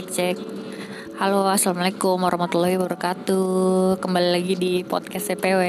cek 0.00 0.08
cek. 0.16 0.36
Halo, 1.20 1.44
assalamualaikum 1.44 2.16
warahmatullahi 2.24 2.80
wabarakatuh. 2.80 4.00
Kembali 4.00 4.32
lagi 4.32 4.56
di 4.56 4.72
podcast 4.80 5.28
CPW. 5.28 5.60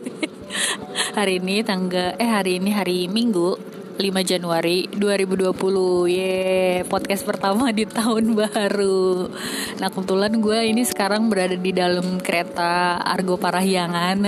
hari 1.20 1.36
ini 1.36 1.60
tangga 1.60 2.16
eh 2.16 2.24
hari 2.24 2.56
ini 2.56 2.72
hari 2.72 3.12
Minggu 3.12 3.69
5 4.00 4.16
Januari 4.24 4.88
2020 4.96 6.08
Ye 6.08 6.80
podcast 6.88 7.20
pertama 7.28 7.68
di 7.68 7.84
tahun 7.84 8.32
baru. 8.32 9.28
Nah 9.76 9.92
kebetulan 9.92 10.40
gue 10.40 10.72
ini 10.72 10.88
sekarang 10.88 11.28
berada 11.28 11.52
di 11.52 11.68
dalam 11.68 12.16
kereta 12.16 12.96
Argo 13.04 13.36
Parahyangan. 13.36 14.24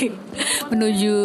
Menuju 0.72 1.16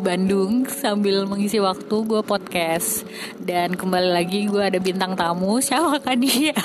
Bandung 0.00 0.64
sambil 0.72 1.28
mengisi 1.28 1.60
waktu 1.60 1.96
gue 2.08 2.24
podcast. 2.24 3.04
Dan 3.36 3.76
kembali 3.76 4.16
lagi 4.16 4.48
gue 4.48 4.64
ada 4.64 4.80
bintang 4.80 5.12
tamu. 5.12 5.60
Siapa 5.60 6.00
kan 6.00 6.16
dia? 6.16 6.56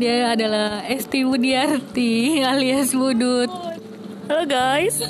dia 0.00 0.36
adalah 0.36 0.84
Esti 0.84 1.24
Budiarti 1.24 2.44
alias 2.44 2.92
Budut. 2.92 3.48
Halo 4.28 4.44
guys. 4.44 5.00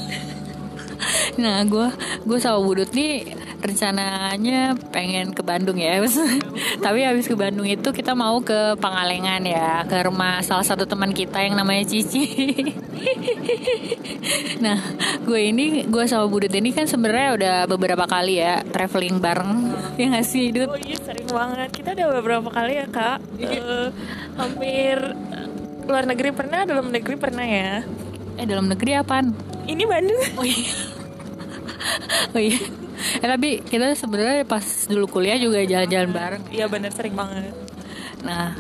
Nah 1.35 1.67
gue 1.67 1.91
gue 2.23 2.39
sama 2.39 2.63
Budut 2.63 2.95
nih 2.95 3.40
rencananya 3.61 4.75
pengen 4.91 5.37
ke 5.37 5.45
Bandung 5.45 5.77
ya. 5.77 6.01
Tapi 6.85 7.01
habis 7.05 7.29
ke 7.29 7.37
Bandung 7.37 7.69
itu 7.69 7.93
kita 7.93 8.17
mau 8.17 8.41
ke 8.41 8.75
Pangalengan 8.81 9.45
ya 9.45 9.85
ke 9.85 10.01
rumah 10.05 10.41
salah 10.41 10.65
satu 10.65 10.89
teman 10.89 11.13
kita 11.13 11.45
yang 11.45 11.55
namanya 11.55 11.85
Cici. 11.87 12.25
Nah 14.61 14.77
gue 15.25 15.41
ini 15.41 15.89
gue 15.89 16.05
sama 16.05 16.29
Budut 16.29 16.53
ini 16.53 16.77
kan 16.77 16.85
sebenarnya 16.85 17.29
udah 17.33 17.57
beberapa 17.65 18.05
kali 18.05 18.37
ya 18.37 18.61
traveling 18.69 19.17
bareng 19.17 19.73
ya 19.97 20.13
nggak 20.13 20.27
sih 20.29 20.53
Dut? 20.53 20.69
Oh 20.69 20.77
iya 20.77 21.01
sering 21.01 21.29
banget. 21.33 21.73
Kita 21.73 21.97
udah 21.97 22.09
beberapa 22.21 22.49
kali 22.53 22.77
ya 22.77 22.87
kak. 22.93 23.25
Uh, 23.41 23.89
hampir 24.37 25.01
luar 25.89 26.05
negeri 26.05 26.31
pernah 26.37 26.69
dalam 26.69 26.93
negeri 26.93 27.17
pernah 27.17 27.47
ya? 27.49 27.81
Eh 28.37 28.45
dalam 28.45 28.69
negeri 28.69 29.01
apaan? 29.01 29.33
ini 29.71 29.85
Bandung. 29.87 30.23
Oh 30.37 30.47
iya. 30.47 30.73
Oh 32.37 32.39
iya 32.39 32.61
eh 33.21 33.29
tapi 33.29 33.65
kita 33.65 33.97
sebenarnya 33.97 34.45
pas 34.45 34.65
dulu 34.87 35.07
kuliah 35.09 35.41
juga 35.41 35.65
jalan-jalan 35.65 36.11
bareng. 36.13 36.43
Iya 36.53 36.67
bener 36.69 36.91
sering 36.93 37.15
banget. 37.17 37.53
Nah 38.25 38.57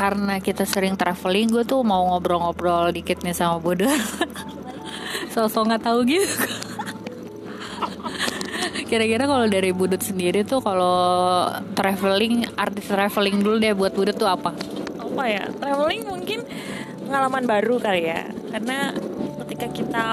karena 0.00 0.40
kita 0.40 0.64
sering 0.64 0.96
traveling 0.96 1.52
gue 1.52 1.64
tuh 1.68 1.84
mau 1.84 2.08
ngobrol-ngobrol 2.14 2.88
dikit 2.94 3.20
nih 3.20 3.36
sama 3.36 3.60
Bodo. 3.60 3.84
Sosok 5.34 5.68
nggak 5.68 5.84
tahu 5.84 6.08
gitu. 6.08 6.24
Kira-kira 8.90 9.28
kalau 9.28 9.46
dari 9.46 9.70
Budut 9.70 10.02
sendiri 10.02 10.42
tuh 10.42 10.58
kalau 10.64 11.46
traveling 11.78 12.48
artis 12.58 12.90
traveling 12.90 13.38
dulu 13.38 13.62
deh 13.62 13.76
buat 13.76 13.94
Budut 13.94 14.16
tuh 14.16 14.26
apa? 14.26 14.50
Apa 14.98 15.22
ya? 15.28 15.44
Traveling 15.60 16.02
mungkin 16.08 16.42
pengalaman 17.06 17.44
baru 17.46 17.78
kali 17.78 18.02
ya. 18.08 18.26
Karena 18.50 18.90
ketika 19.44 19.66
kita 19.70 20.06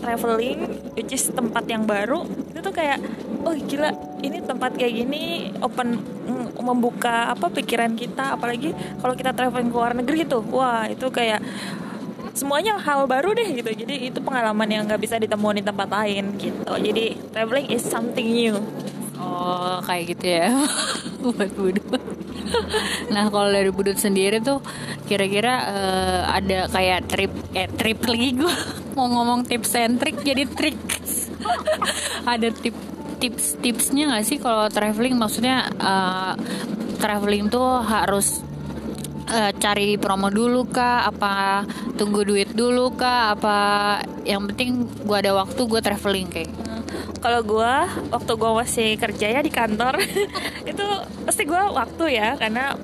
traveling 0.00 0.66
which 0.94 1.12
is 1.12 1.24
tempat 1.30 1.66
yang 1.68 1.84
baru 1.84 2.24
itu 2.24 2.58
tuh 2.58 2.74
kayak 2.74 2.98
oh 3.44 3.54
gila 3.54 3.90
ini 4.24 4.42
tempat 4.42 4.74
kayak 4.74 4.92
gini 5.04 5.52
open 5.62 5.98
mm, 6.00 6.46
membuka 6.62 7.30
apa 7.30 7.50
pikiran 7.50 7.94
kita 7.94 8.34
apalagi 8.34 8.74
kalau 8.98 9.14
kita 9.14 9.30
traveling 9.34 9.70
ke 9.70 9.76
luar 9.76 9.92
negeri 9.94 10.26
tuh 10.26 10.42
wah 10.48 10.86
itu 10.88 11.06
kayak 11.12 11.42
semuanya 12.38 12.78
hal 12.78 13.10
baru 13.10 13.34
deh 13.34 13.50
gitu. 13.50 13.66
Jadi 13.74 14.14
itu 14.14 14.22
pengalaman 14.22 14.70
yang 14.70 14.86
nggak 14.86 15.02
bisa 15.02 15.18
ditemuin 15.18 15.58
di 15.58 15.64
tempat 15.66 15.90
lain 15.90 16.38
gitu. 16.38 16.70
Jadi 16.70 17.18
traveling 17.34 17.66
is 17.74 17.82
something 17.82 18.30
new. 18.30 18.54
Oh 19.18 19.82
kayak 19.82 20.14
gitu 20.14 20.38
ya. 20.38 20.54
Buat 21.26 21.50
budut 21.58 21.98
nah 23.08 23.28
kalau 23.28 23.48
dari 23.48 23.70
budut 23.72 23.96
sendiri 23.96 24.40
tuh 24.40 24.60
kira-kira 25.08 25.54
uh, 25.68 26.20
ada 26.32 26.68
kayak 26.68 27.08
trip 27.08 27.32
eh 27.56 27.68
trip 27.68 27.98
lagi 28.04 28.28
gue 28.36 28.54
mau 28.98 29.06
ngomong 29.06 29.46
tips 29.46 29.78
and 29.78 30.02
trick 30.02 30.18
jadi 30.26 30.42
trik 30.50 30.74
ada 32.34 32.50
tip 32.50 32.74
tips 33.18 33.58
tipsnya 33.58 34.10
nggak 34.14 34.24
sih 34.26 34.38
kalau 34.38 34.66
traveling? 34.70 35.18
Maksudnya 35.18 35.70
uh, 35.78 36.34
traveling 37.02 37.50
tuh 37.50 37.82
harus 37.82 38.42
uh, 39.30 39.50
cari 39.58 39.98
promo 39.98 40.30
dulu 40.30 40.66
kah? 40.70 41.06
Apa 41.10 41.66
tunggu 41.98 42.22
duit 42.22 42.54
dulu 42.54 42.94
kah? 42.94 43.34
Apa 43.34 43.56
yang 44.22 44.46
penting 44.50 44.86
gue 44.86 45.16
ada 45.18 45.34
waktu 45.34 45.60
gue 45.66 45.80
traveling 45.82 46.30
kayak 46.30 46.50
kalau 47.18 47.42
gue 47.42 47.74
waktu 48.14 48.32
gue 48.38 48.50
masih 48.54 48.88
kerja 48.94 49.26
ya 49.26 49.40
di 49.42 49.50
kantor 49.50 49.98
itu 50.70 50.86
pasti 51.26 51.42
gue 51.44 51.62
waktu 51.74 52.04
ya 52.14 52.38
karena 52.38 52.78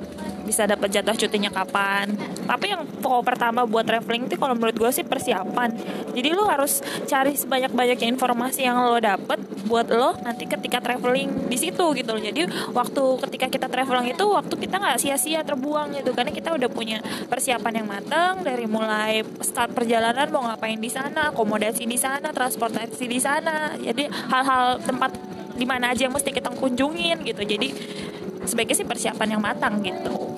bisa 0.44 0.68
dapat 0.68 0.92
jatah 0.92 1.16
cutinya 1.16 1.50
kapan. 1.50 2.12
Tapi 2.44 2.76
yang 2.76 2.84
pokok 3.00 3.24
pertama 3.24 3.64
buat 3.64 3.88
traveling 3.88 4.28
itu 4.28 4.36
kalau 4.36 4.52
menurut 4.52 4.76
gue 4.76 4.90
sih 4.92 5.02
persiapan. 5.02 5.72
Jadi 6.12 6.28
lo 6.30 6.44
harus 6.46 6.84
cari 7.08 7.34
sebanyak 7.34 7.72
banyaknya 7.72 8.08
informasi 8.12 8.68
yang 8.68 8.78
lo 8.84 9.00
dapet 9.00 9.40
buat 9.64 9.88
lo 9.88 10.14
nanti 10.20 10.44
ketika 10.44 10.84
traveling 10.84 11.48
di 11.48 11.56
situ 11.56 11.84
gitu 11.96 12.10
loh. 12.12 12.22
Jadi 12.22 12.44
waktu 12.70 13.02
ketika 13.26 13.46
kita 13.48 13.66
traveling 13.72 14.12
itu 14.12 14.24
waktu 14.28 14.54
kita 14.54 14.76
nggak 14.76 15.00
sia-sia 15.00 15.40
terbuang 15.42 15.96
gitu. 15.96 16.12
Karena 16.12 16.30
kita 16.30 16.52
udah 16.52 16.68
punya 16.68 17.00
persiapan 17.26 17.82
yang 17.82 17.88
matang 17.88 18.44
dari 18.44 18.68
mulai 18.68 19.24
start 19.40 19.72
perjalanan 19.72 20.28
mau 20.28 20.44
ngapain 20.44 20.78
di 20.78 20.92
sana 20.92 21.32
akomodasi 21.32 21.88
di 21.88 21.96
sana 21.96 22.30
transportasi 22.30 23.04
di 23.08 23.18
sana. 23.18 23.72
Jadi 23.80 24.06
hal-hal 24.06 24.78
tempat 24.84 25.16
di 25.54 25.64
mana 25.64 25.94
aja 25.94 26.06
yang 26.06 26.14
mesti 26.14 26.28
kita 26.34 26.52
kunjungin 26.52 27.24
gitu. 27.24 27.42
Jadi 27.42 27.68
sebaiknya 28.44 28.76
sih 28.76 28.86
persiapan 28.86 29.38
yang 29.38 29.42
matang 29.42 29.80
gitu 29.80 30.33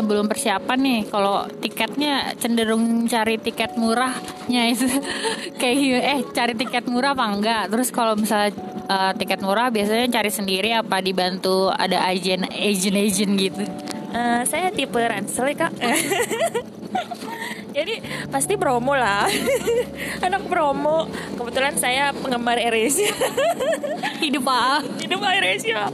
sebelum 0.00 0.26
persiapan 0.26 0.78
nih 0.80 1.00
kalau 1.12 1.44
tiketnya 1.60 2.32
cenderung 2.40 3.04
cari 3.04 3.36
tiket 3.36 3.76
murahnya 3.76 4.72
itu. 4.72 4.88
Kayak 5.60 6.00
eh 6.00 6.20
cari 6.32 6.54
tiket 6.56 6.88
murah 6.88 7.12
apa 7.12 7.24
enggak? 7.28 7.62
Terus 7.68 7.92
kalau 7.92 8.16
misalnya 8.16 8.56
uh, 8.88 9.12
tiket 9.12 9.44
murah 9.44 9.68
biasanya 9.68 10.08
cari 10.08 10.32
sendiri 10.32 10.72
apa 10.72 11.04
dibantu 11.04 11.68
ada 11.68 12.08
agent 12.08 12.48
agent 12.48 12.96
agent 12.96 13.32
gitu? 13.36 13.62
Uh, 14.10 14.42
saya 14.48 14.72
tipe 14.72 14.96
ransel 14.96 15.52
ya 15.52 15.68
kak. 15.68 15.72
Jadi 17.76 18.02
pasti 18.32 18.58
promo 18.58 18.98
lah. 18.98 19.30
Anak 20.26 20.50
promo. 20.50 21.06
Kebetulan 21.38 21.78
saya 21.78 22.10
penggemar 22.10 22.58
Asia 22.58 23.14
hidup 24.20 24.44
ah 24.46 24.78
hidup 25.00 25.20
Asia 25.24 25.88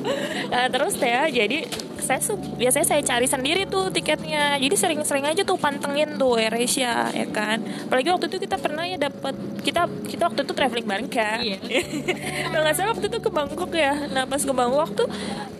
nah, 0.50 0.66
terus 0.68 0.98
ya 0.98 1.30
jadi 1.30 1.64
saya 2.06 2.22
biasanya 2.54 2.86
saya 2.86 3.02
cari 3.02 3.26
sendiri 3.26 3.62
tuh 3.66 3.90
tiketnya. 3.90 4.54
Jadi 4.62 4.74
sering-sering 4.78 5.26
aja 5.26 5.42
tuh 5.42 5.58
pantengin 5.58 6.14
tuh 6.14 6.38
AirAsia 6.38 7.10
ya 7.10 7.26
kan? 7.26 7.58
Apalagi 7.90 8.08
waktu 8.14 8.26
itu 8.30 8.38
kita 8.46 8.56
pernah 8.62 8.86
ya 8.86 8.94
dapat 8.94 9.34
kita 9.66 9.90
kita 10.06 10.22
waktu 10.30 10.46
itu 10.46 10.52
traveling 10.54 10.86
bareng 10.86 11.10
kan? 11.10 11.42
Iya. 11.42 11.58
nggak 12.54 12.74
salah 12.78 12.94
waktu 12.94 13.10
itu 13.10 13.18
ke 13.18 13.30
Bangkok 13.34 13.70
ya. 13.74 14.06
Nah 14.14 14.22
pas 14.24 14.38
ke 14.38 14.52
Bangkok 14.54 14.90
tuh 14.94 15.08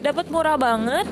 dapat 0.00 0.30
murah 0.30 0.54
banget. 0.54 1.10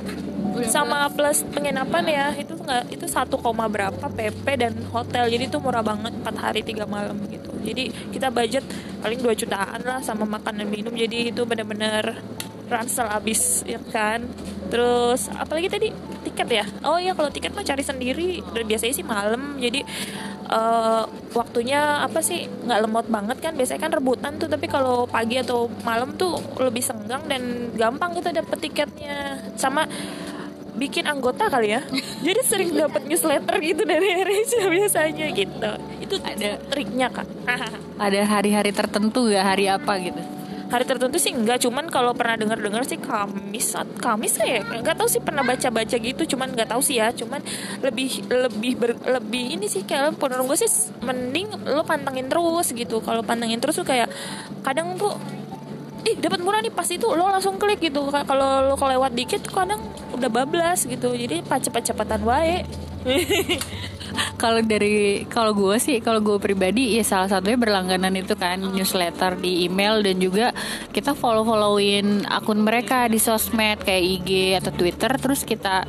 Sama 0.70 1.10
plus 1.10 1.42
penginapan 1.50 2.04
ya. 2.06 2.26
Itu 2.38 2.54
nggak 2.54 2.94
itu 2.94 3.10
satu 3.10 3.42
koma 3.42 3.66
berapa 3.66 4.06
PP 4.06 4.46
dan 4.54 4.72
hotel. 4.94 5.26
Jadi 5.26 5.50
itu 5.50 5.58
murah 5.58 5.82
banget 5.82 6.14
4 6.14 6.30
hari 6.38 6.62
tiga 6.62 6.86
malam 6.86 7.18
gitu. 7.26 7.50
Jadi 7.64 7.90
kita 8.14 8.30
budget 8.30 8.62
paling 9.02 9.18
2 9.18 9.34
jutaan 9.34 9.82
lah 9.82 9.98
sama 9.98 10.22
makan 10.22 10.62
dan 10.62 10.68
minum. 10.70 10.94
Jadi 10.94 11.34
itu 11.34 11.42
bener-bener 11.42 12.22
ransel 12.69 13.08
abis 13.10 13.62
ya 13.69 13.80
kan? 13.92 14.25
Terus 14.72 15.28
apalagi 15.32 15.69
tadi? 15.69 15.88
Tiket 16.25 16.48
ya? 16.48 16.64
Oh 16.88 16.97
iya 16.97 17.12
kalau 17.12 17.28
tiket 17.28 17.52
mah 17.52 17.66
cari 17.66 17.84
sendiri. 17.84 18.41
Dan 18.52 18.64
biasanya 18.64 18.94
sih 18.97 19.06
malam. 19.06 19.60
Jadi 19.60 19.84
uh, 20.48 21.04
waktunya 21.36 22.00
apa 22.02 22.25
sih? 22.25 22.48
Nggak 22.48 22.80
lemot 22.88 23.06
banget 23.08 23.38
kan? 23.44 23.52
Biasanya 23.54 23.80
kan 23.84 23.92
rebutan 23.92 24.32
tuh. 24.40 24.49
Tapi 24.49 24.66
kalau 24.66 25.05
pagi 25.05 25.37
atau 25.38 25.69
malam 25.84 26.16
tuh 26.16 26.40
lebih 26.58 26.81
senggang 26.81 27.28
dan 27.28 27.70
gampang 27.76 28.16
gitu 28.16 28.32
dapet 28.32 28.58
tiketnya. 28.58 29.40
Sama 29.61 29.84
bikin 30.75 31.06
anggota 31.06 31.46
kali 31.52 31.76
ya. 31.76 31.84
Jadi 32.26 32.40
sering 32.43 32.70
dapat 32.75 33.05
newsletter 33.06 33.56
gitu 33.61 33.82
dari 33.84 34.08
Asia 34.25 34.66
biasanya 34.66 35.26
gitu. 35.31 35.70
Itu 36.00 36.14
ada. 36.25 36.56
triknya 36.72 37.12
kak. 37.12 37.28
Ada 38.00 38.26
hari-hari 38.26 38.72
tertentu 38.75 39.31
ya 39.31 39.44
hari 39.44 39.70
apa 39.70 39.94
gitu 40.00 40.44
hari 40.72 40.84
tertentu 40.88 41.16
sih 41.20 41.32
enggak 41.32 41.61
cuman 41.64 41.88
kalau 41.93 42.16
pernah 42.16 42.37
dengar 42.40 42.58
dengar 42.58 42.82
sih 42.84 42.96
Kamis 43.00 43.76
Kamis 44.00 44.40
ya 44.40 44.64
nggak 44.64 44.96
tahu 44.96 45.08
sih 45.08 45.20
pernah 45.20 45.44
baca 45.44 45.69
baca 45.69 45.96
gitu 45.96 46.37
cuman 46.37 46.52
nggak 46.56 46.69
tahu 46.72 46.81
sih 46.81 46.99
ya 46.99 47.12
cuman 47.12 47.40
lebih 47.84 48.25
lebih 48.28 48.72
ber, 48.76 48.90
lebih 49.05 49.61
ini 49.61 49.66
sih 49.69 49.84
kayak 49.84 50.16
menurut 50.16 50.55
gue 50.55 50.58
sih 50.66 50.70
mending 51.05 51.49
lo 51.69 51.82
pantengin 51.87 52.26
terus 52.26 52.70
gitu. 52.72 52.99
Kalau 53.05 53.22
pantengin 53.22 53.61
terus 53.62 53.76
tuh 53.78 53.87
kayak 53.87 54.11
kadang 54.66 54.96
tuh 54.99 55.14
ih 56.05 56.20
dapat 56.20 56.44
murah 56.44 56.61
nih 56.61 56.72
pas 56.72 56.84
itu 56.88 57.06
lo 57.08 57.28
langsung 57.28 57.56
klik 57.56 57.81
gitu. 57.81 58.11
Kalau 58.11 58.72
lo 58.72 58.75
kelewat 58.76 59.12
dikit 59.14 59.46
kadang 59.49 59.81
udah 60.12 60.31
bablas 60.31 60.84
gitu. 60.84 61.14
Jadi 61.14 61.44
pas 61.46 61.61
cepet-cepetan 61.62 62.22
wae 62.25 62.64
kalau 64.43 64.61
dari 64.62 65.26
kalau 65.26 65.52
gue 65.52 65.76
sih 65.78 65.99
kalau 65.99 66.22
gue 66.22 66.38
pribadi 66.38 66.99
ya 66.99 67.05
salah 67.05 67.28
satunya 67.31 67.58
berlangganan 67.58 68.14
itu 68.14 68.34
kan 68.38 68.61
newsletter 68.61 69.38
di 69.38 69.66
email 69.66 70.00
dan 70.02 70.16
juga 70.19 70.50
kita 70.94 71.12
follow 71.14 71.43
followin 71.43 72.22
akun 72.26 72.62
mereka 72.62 73.06
di 73.11 73.19
sosmed 73.19 73.82
kayak 73.82 74.05
IG 74.20 74.31
atau 74.62 74.70
Twitter 74.75 75.11
terus 75.19 75.43
kita 75.43 75.84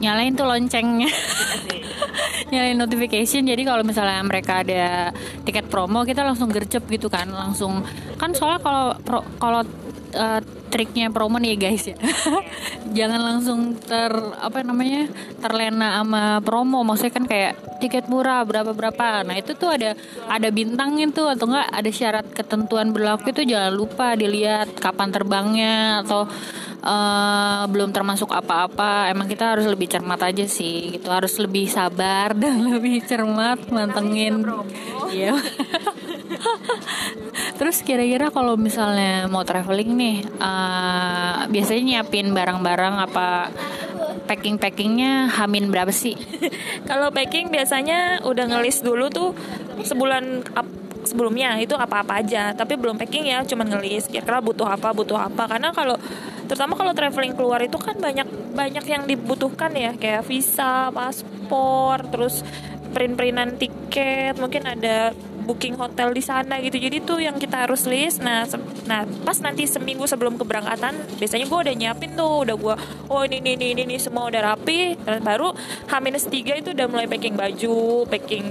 nyalain 0.00 0.36
tuh 0.36 0.44
loncengnya. 0.44 1.08
Nyalain 2.52 2.78
notification. 2.78 3.48
Jadi 3.48 3.62
kalau 3.66 3.82
misalnya 3.82 4.22
mereka 4.22 4.62
ada 4.62 5.10
tiket 5.42 5.66
promo 5.66 6.04
kita 6.04 6.22
langsung 6.22 6.52
gercep 6.52 6.84
gitu 6.86 7.08
kan 7.08 7.26
langsung. 7.32 7.82
Kan 8.20 8.36
soalnya 8.36 8.60
kalau 8.60 8.86
kalau 9.40 9.60
uh, 10.14 10.40
triknya 10.68 11.08
promo 11.14 11.38
nih 11.38 11.56
guys 11.56 11.86
ya. 11.86 11.96
Jangan 12.98 13.20
langsung 13.22 13.78
ter 13.78 14.12
apa 14.40 14.62
namanya 14.66 15.08
terlena 15.38 16.02
sama 16.02 16.40
promo. 16.42 16.82
Maksudnya 16.82 17.12
kan 17.14 17.24
kayak 17.24 17.52
tiket 17.78 18.08
murah 18.10 18.42
berapa 18.42 18.72
berapa. 18.72 19.22
Nah 19.22 19.36
itu 19.38 19.54
tuh 19.54 19.74
ada 19.74 19.94
ada 20.26 20.48
bintangnya 20.50 21.12
tuh 21.12 21.30
atau 21.30 21.46
enggak 21.50 21.68
ada 21.70 21.90
syarat 21.90 22.26
ketentuan 22.32 22.90
berlaku 22.90 23.30
itu 23.30 23.46
jangan 23.46 23.72
lupa 23.72 24.16
dilihat 24.16 24.74
kapan 24.80 25.08
terbangnya 25.12 26.02
atau 26.02 26.26
uh, 26.82 27.62
belum 27.70 27.92
termasuk 27.92 28.32
apa-apa. 28.32 29.12
Emang 29.12 29.30
kita 29.30 29.56
harus 29.56 29.66
lebih 29.68 29.86
cermat 29.86 30.20
aja 30.24 30.44
sih 30.48 30.98
gitu. 30.98 31.08
Harus 31.12 31.36
lebih 31.38 31.68
sabar 31.70 32.34
dan 32.42 32.64
lebih 32.64 33.04
cermat 33.04 33.68
mantengin. 33.70 34.42
Iya 35.12 35.36
terus 37.58 37.80
kira-kira 37.80 38.28
kalau 38.28 38.56
misalnya 38.56 39.28
mau 39.28 39.44
traveling 39.44 39.90
nih 39.96 40.16
uh, 40.40 41.48
biasanya 41.48 41.82
nyiapin 41.82 42.32
barang-barang 42.32 42.94
apa 43.00 43.50
packing 44.26 44.58
packingnya 44.58 45.30
hamin 45.30 45.70
berapa 45.70 45.94
sih? 45.94 46.18
Kalau 46.90 47.14
packing 47.14 47.48
biasanya 47.48 48.26
udah 48.26 48.44
ngelis 48.50 48.82
dulu 48.82 49.06
tuh 49.08 49.30
sebulan 49.86 50.42
sebelumnya 51.06 51.56
itu 51.62 51.78
apa-apa 51.78 52.20
aja. 52.20 52.52
Tapi 52.52 52.74
belum 52.74 52.98
packing 52.98 53.30
ya 53.30 53.46
cuman 53.46 53.78
ngelis 53.78 54.10
kira-kira 54.10 54.42
butuh 54.42 54.66
apa 54.66 54.90
butuh 54.90 55.16
apa. 55.16 55.46
Karena 55.46 55.70
kalau 55.70 55.94
terutama 56.50 56.74
kalau 56.74 56.92
traveling 56.92 57.38
keluar 57.38 57.62
itu 57.62 57.78
kan 57.78 57.94
banyak 57.96 58.26
banyak 58.52 58.84
yang 58.84 59.06
dibutuhkan 59.06 59.70
ya. 59.72 59.94
Kayak 59.94 60.26
visa 60.26 60.90
paspor 60.90 62.02
terus 62.10 62.42
print-printan 62.90 63.54
tiket 63.56 64.34
mungkin 64.42 64.66
ada 64.66 65.14
booking 65.46 65.78
hotel 65.78 66.10
di 66.10 66.20
sana 66.20 66.58
gitu. 66.58 66.76
Jadi 66.76 67.00
tuh 67.06 67.22
yang 67.22 67.38
kita 67.38 67.64
harus 67.64 67.86
list. 67.86 68.20
Nah 68.20 68.44
nah 68.90 69.06
pas 69.22 69.38
nanti 69.38 69.64
seminggu 69.64 70.04
sebelum 70.04 70.34
keberangkatan 70.36 71.16
biasanya 71.16 71.46
gue 71.46 71.58
udah 71.70 71.74
nyiapin 71.78 72.12
tuh. 72.18 72.42
Udah 72.42 72.56
gue 72.58 72.74
oh 73.08 73.22
ini 73.24 73.38
ini 73.40 73.72
ini 73.72 73.82
ini 73.86 73.96
semua 73.96 74.26
udah 74.26 74.52
rapi. 74.52 74.98
Dan 74.98 75.22
baru 75.22 75.54
H-3 75.86 76.34
itu 76.66 76.68
udah 76.74 76.86
mulai 76.90 77.06
packing 77.06 77.38
baju 77.38 78.04
packing 78.10 78.46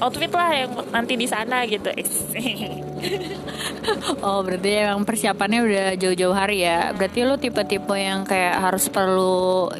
outfit 0.00 0.32
lah 0.32 0.50
yang 0.54 0.70
nanti 0.94 1.18
di 1.18 1.26
sana 1.26 1.66
gitu. 1.66 1.90
Oh 4.20 4.44
berarti 4.44 4.84
emang 4.84 5.08
persiapannya 5.08 5.60
udah 5.64 5.86
jauh-jauh 5.96 6.36
hari 6.36 6.68
ya. 6.68 6.92
Berarti 6.92 7.24
lu 7.24 7.40
tipe-tipe 7.40 7.96
yang 7.96 8.28
kayak 8.28 8.60
harus 8.60 8.92
perlu 8.92 9.72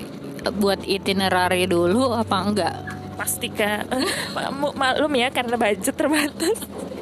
buat 0.56 0.80
itinerary 0.88 1.68
dulu 1.68 2.16
apa 2.16 2.36
enggak 2.40 2.99
pasti 3.20 3.52
kak 3.52 3.84
maklum 4.80 5.12
ya 5.12 5.28
karena 5.28 5.60
budget 5.60 5.92
terbatas. 5.92 6.56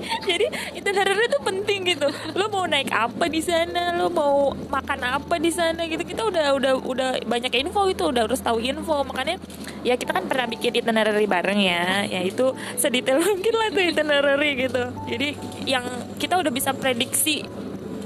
Jadi 0.28 0.46
itinerary 0.74 1.30
itu 1.30 1.38
penting 1.44 1.80
gitu. 1.94 2.08
Lo 2.34 2.50
mau 2.50 2.64
naik 2.66 2.90
apa 2.90 3.30
di 3.30 3.38
sana? 3.38 3.94
Lo 3.94 4.10
mau 4.10 4.50
makan 4.50 5.00
apa 5.04 5.38
di 5.38 5.52
sana? 5.52 5.84
Gitu 5.86 6.02
kita 6.02 6.26
udah 6.26 6.56
udah 6.58 6.72
udah 6.82 7.10
banyak 7.22 7.52
info 7.60 7.86
itu 7.86 8.08
udah 8.08 8.26
harus 8.26 8.40
tahu 8.42 8.58
info. 8.58 9.04
Makanya 9.04 9.38
ya 9.86 9.94
kita 9.94 10.16
kan 10.16 10.26
pernah 10.26 10.48
bikin 10.50 10.74
itinerary 10.80 11.28
bareng 11.28 11.60
ya. 11.60 12.08
Ya 12.08 12.20
itu 12.24 12.50
sedetail 12.80 13.22
mungkin 13.28 13.54
lah 13.54 13.68
tuh 13.70 13.84
itinerary 13.84 14.50
gitu. 14.58 14.82
Jadi 15.06 15.28
yang 15.68 15.84
kita 16.16 16.40
udah 16.40 16.50
bisa 16.50 16.72
prediksi 16.74 17.44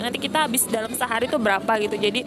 nanti 0.02 0.18
kita 0.18 0.50
habis 0.50 0.66
dalam 0.66 0.90
sehari 0.90 1.30
itu 1.30 1.38
berapa 1.38 1.72
gitu. 1.78 1.96
Jadi 1.96 2.20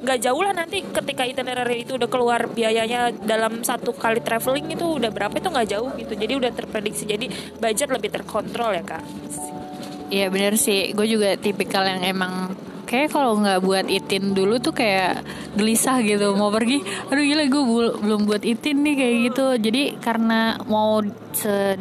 nggak 0.00 0.18
jauh 0.24 0.40
lah 0.40 0.56
nanti 0.56 0.80
ketika 0.82 1.28
itinerary 1.28 1.84
itu 1.84 2.00
udah 2.00 2.08
keluar 2.08 2.48
biayanya 2.48 3.12
dalam 3.12 3.60
satu 3.60 3.92
kali 3.92 4.24
traveling 4.24 4.72
itu 4.72 4.98
udah 4.98 5.12
berapa 5.12 5.36
itu 5.36 5.48
nggak 5.52 5.68
jauh 5.68 5.90
gitu. 6.00 6.16
Jadi 6.16 6.32
udah 6.34 6.50
terprediksi. 6.56 7.04
Jadi 7.04 7.28
budget 7.60 7.88
lebih 7.92 8.10
terkontrol 8.10 8.72
ya 8.72 8.82
kak. 8.82 9.04
Iya 10.08 10.32
bener 10.32 10.56
sih, 10.56 10.96
gue 10.96 11.04
juga 11.04 11.36
tipikal 11.36 11.84
yang 11.84 12.00
emang 12.00 12.56
kayak 12.88 13.12
kalau 13.12 13.36
nggak 13.36 13.60
buat 13.60 13.84
itin 13.92 14.32
dulu 14.32 14.56
tuh 14.56 14.72
kayak 14.72 15.20
gelisah 15.52 16.00
gitu. 16.00 16.32
Mau 16.32 16.48
pergi 16.48 16.80
aduh 17.12 17.20
gila 17.20 17.44
gue 17.44 17.62
belum 18.00 18.24
buat 18.24 18.40
itin 18.40 18.80
nih 18.88 18.94
kayak 18.96 19.16
gitu. 19.28 19.46
Jadi 19.60 19.82
karena 20.00 20.56
mau 20.64 21.04
se 21.36 21.76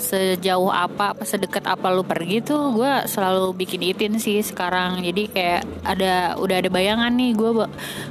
sejauh 0.00 0.72
apa 0.72 1.12
apa 1.12 1.22
sedekat 1.28 1.68
apa 1.68 1.92
lu 1.92 2.02
pergi 2.02 2.40
tuh 2.40 2.72
gue 2.72 2.92
selalu 3.06 3.52
bikin 3.54 3.84
itin 3.84 4.16
sih 4.16 4.40
sekarang. 4.40 5.04
Jadi 5.04 5.28
kayak 5.28 5.62
ada 5.84 6.34
udah 6.40 6.56
ada 6.58 6.70
bayangan 6.72 7.12
nih 7.12 7.36
gue 7.36 7.50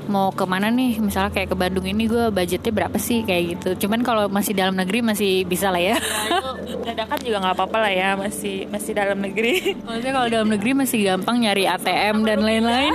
mau 0.07 0.29
ke 0.29 0.45
mana 0.45 0.69
nih? 0.69 1.01
Misalnya 1.01 1.33
kayak 1.33 1.49
ke 1.51 1.57
Bandung 1.57 1.89
ini 1.89 2.05
gue 2.05 2.29
budgetnya 2.29 2.71
berapa 2.71 2.97
sih? 3.01 3.25
Kayak 3.25 3.43
gitu. 3.57 3.87
Cuman 3.87 4.05
kalau 4.05 4.29
masih 4.29 4.53
dalam 4.53 4.77
negeri 4.77 5.01
masih 5.01 5.43
bisa 5.49 5.73
lah 5.73 5.81
ya, 5.81 5.97
ya 5.97 6.99
dadakan 6.99 7.19
juga 7.23 7.37
nggak 7.41 7.55
apa-apa 7.55 7.77
lah 7.81 7.91
ya 7.93 8.09
masih 8.19 8.67
masih 8.69 8.91
dalam 8.93 9.17
negeri. 9.17 9.73
Maksudnya 9.81 10.13
kalau 10.13 10.27
dalam 10.29 10.49
negeri 10.51 10.71
masih 10.77 10.99
gampang 11.05 11.35
nyari 11.41 11.63
ATM 11.65 12.15
dan 12.27 12.39
lain-lain. 12.43 12.93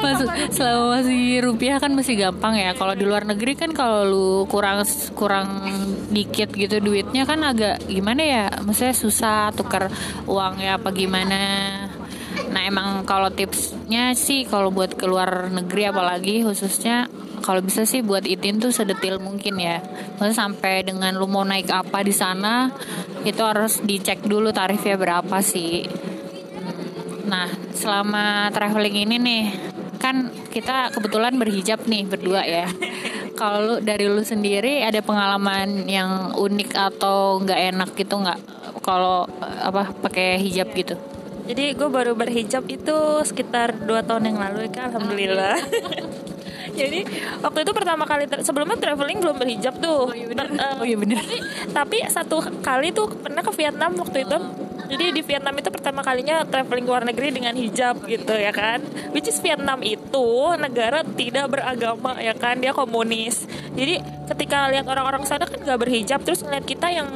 Maksud, 0.00 0.28
selama 0.54 1.00
masih 1.00 1.42
rupiah 1.42 1.76
kan 1.82 1.92
masih 1.92 2.14
gampang 2.16 2.54
ya. 2.56 2.72
Kalau 2.78 2.94
di 2.94 3.04
luar 3.04 3.26
negeri 3.26 3.52
kan 3.58 3.70
kalau 3.74 4.06
lu 4.06 4.28
kurang 4.46 4.86
kurang 5.18 5.48
dikit 6.12 6.52
gitu 6.52 6.78
duitnya 6.78 7.24
kan 7.24 7.40
agak 7.42 7.82
gimana 7.88 8.21
gimana 8.22 8.38
ya? 8.38 8.62
Maksudnya 8.62 8.94
susah 8.94 9.38
tukar 9.50 9.90
uang 10.30 10.62
ya 10.62 10.78
apa 10.78 10.94
gimana? 10.94 11.42
Nah 12.54 12.62
emang 12.62 13.02
kalau 13.02 13.34
tipsnya 13.34 14.14
sih 14.14 14.46
kalau 14.46 14.70
buat 14.70 14.94
keluar 14.94 15.50
negeri 15.50 15.90
apalagi 15.90 16.46
khususnya 16.46 17.10
kalau 17.42 17.58
bisa 17.58 17.82
sih 17.82 18.06
buat 18.06 18.22
itin 18.22 18.62
tuh 18.62 18.70
sedetil 18.70 19.18
mungkin 19.18 19.58
ya. 19.58 19.82
Maksudnya 20.22 20.38
sampai 20.38 20.86
dengan 20.86 21.18
lu 21.18 21.26
mau 21.26 21.42
naik 21.42 21.66
apa 21.74 22.06
di 22.06 22.14
sana 22.14 22.70
itu 23.26 23.42
harus 23.42 23.82
dicek 23.82 24.22
dulu 24.22 24.54
tarifnya 24.54 24.94
berapa 24.94 25.42
sih. 25.42 25.82
Nah 27.26 27.50
selama 27.74 28.54
traveling 28.54 29.02
ini 29.02 29.16
nih 29.18 29.44
kan 29.98 30.30
kita 30.50 30.94
kebetulan 30.94 31.34
berhijab 31.38 31.86
nih 31.90 32.06
berdua 32.06 32.42
ya 32.42 32.66
kalau 33.42 33.58
lu 33.58 33.74
dari 33.82 34.06
lu 34.06 34.22
sendiri 34.22 34.86
ada 34.86 35.02
pengalaman 35.02 35.90
yang 35.90 36.30
unik 36.38 36.78
atau 36.78 37.42
nggak 37.42 37.60
enak 37.74 37.90
gitu 37.98 38.14
nggak 38.22 38.38
kalau 38.86 39.26
apa 39.58 39.90
pakai 39.98 40.38
hijab 40.38 40.70
gitu? 40.78 40.94
Jadi 41.42 41.74
gue 41.74 41.88
baru 41.90 42.14
berhijab 42.14 42.62
itu 42.70 42.94
sekitar 43.26 43.74
dua 43.82 44.06
tahun 44.06 44.30
yang 44.30 44.38
lalu 44.38 44.70
kan, 44.70 44.94
alhamdulillah. 44.94 45.58
Jadi 46.78 47.02
waktu 47.42 47.58
itu 47.66 47.72
pertama 47.74 48.06
kali 48.06 48.30
sebelumnya 48.46 48.78
traveling 48.78 49.18
belum 49.18 49.36
berhijab 49.42 49.74
tuh. 49.82 50.06
Oh 50.06 50.14
iya 50.14 50.30
bener. 50.30 50.46
Uh, 50.54 50.78
oh, 50.78 50.86
iya. 50.86 50.94
Tapi, 50.94 51.36
tapi 51.74 51.98
satu 52.06 52.38
kali 52.62 52.94
tuh 52.94 53.10
pernah 53.10 53.42
ke 53.42 53.50
Vietnam 53.58 53.98
waktu 53.98 54.22
itu 54.22 54.38
jadi 54.92 55.08
di 55.08 55.24
Vietnam 55.24 55.56
itu 55.56 55.72
pertama 55.72 56.04
kalinya 56.04 56.44
traveling 56.44 56.84
luar 56.84 57.08
negeri 57.08 57.32
dengan 57.32 57.56
hijab 57.56 58.04
gitu 58.04 58.36
ya 58.36 58.52
kan? 58.52 58.84
Which 59.16 59.24
is 59.24 59.40
Vietnam 59.40 59.80
itu 59.80 60.52
negara 60.60 61.00
tidak 61.00 61.48
beragama 61.48 62.20
ya 62.20 62.36
kan? 62.36 62.60
Dia 62.60 62.76
komunis. 62.76 63.48
Jadi 63.72 64.04
ketika 64.28 64.68
lihat 64.68 64.84
orang-orang 64.84 65.24
sana 65.24 65.48
kan 65.48 65.64
gak 65.64 65.80
berhijab 65.80 66.20
terus 66.20 66.44
ngeliat 66.44 66.68
kita 66.68 66.92
yang 66.92 67.08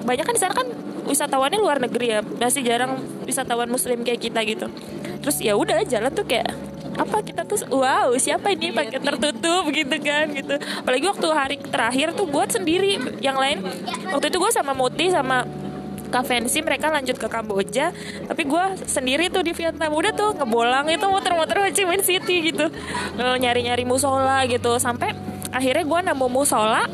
banyak 0.00 0.24
kan 0.24 0.32
di 0.32 0.40
sana 0.40 0.56
kan 0.56 0.64
wisatawannya 1.04 1.60
luar 1.60 1.76
negeri 1.84 2.08
ya. 2.08 2.24
Masih 2.24 2.64
jarang 2.64 3.04
wisatawan 3.28 3.68
muslim 3.68 4.00
kayak 4.00 4.24
kita 4.24 4.40
gitu. 4.48 4.72
Terus 5.20 5.44
ya 5.44 5.60
udah 5.60 5.84
jalan 5.84 6.08
tuh 6.08 6.24
kayak 6.24 6.56
apa 6.96 7.20
kita 7.20 7.44
tuh? 7.44 7.68
Wow 7.68 8.16
siapa 8.16 8.56
ini? 8.56 8.72
Pakai 8.72 8.96
tertutup 8.96 9.68
gitu 9.68 9.96
kan 10.00 10.32
gitu. 10.32 10.56
Apalagi 10.56 11.04
waktu 11.04 11.28
hari 11.36 11.56
terakhir 11.60 12.16
tuh 12.16 12.24
buat 12.24 12.48
sendiri. 12.48 12.96
Yang 13.20 13.36
lain 13.36 13.58
waktu 14.08 14.32
itu 14.32 14.40
gue 14.40 14.52
sama 14.56 14.72
Muti 14.72 15.12
sama 15.12 15.44
Fancy 16.18 16.58
mereka 16.66 16.90
lanjut 16.90 17.14
ke 17.14 17.30
Kamboja. 17.30 17.94
Tapi 18.26 18.42
gue 18.42 18.64
sendiri 18.90 19.30
tuh 19.30 19.46
di 19.46 19.54
Vietnam 19.54 19.94
udah 19.94 20.10
tuh 20.10 20.34
ngebolang 20.34 20.90
itu 20.90 21.06
muter-muter 21.06 21.62
Ho 21.62 21.68
Chi 21.70 21.86
City 22.02 22.50
gitu. 22.50 22.66
Nyari-nyari 23.16 23.86
musola 23.86 24.42
gitu. 24.50 24.74
Sampai 24.82 25.14
akhirnya 25.50 25.82
gue 25.86 26.00
nemu 26.10 26.26
musola 26.30 26.86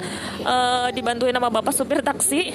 uh, 0.44 0.88
dibantuin 0.92 1.32
sama 1.32 1.48
bapak 1.48 1.72
supir 1.72 2.04
taksi. 2.04 2.52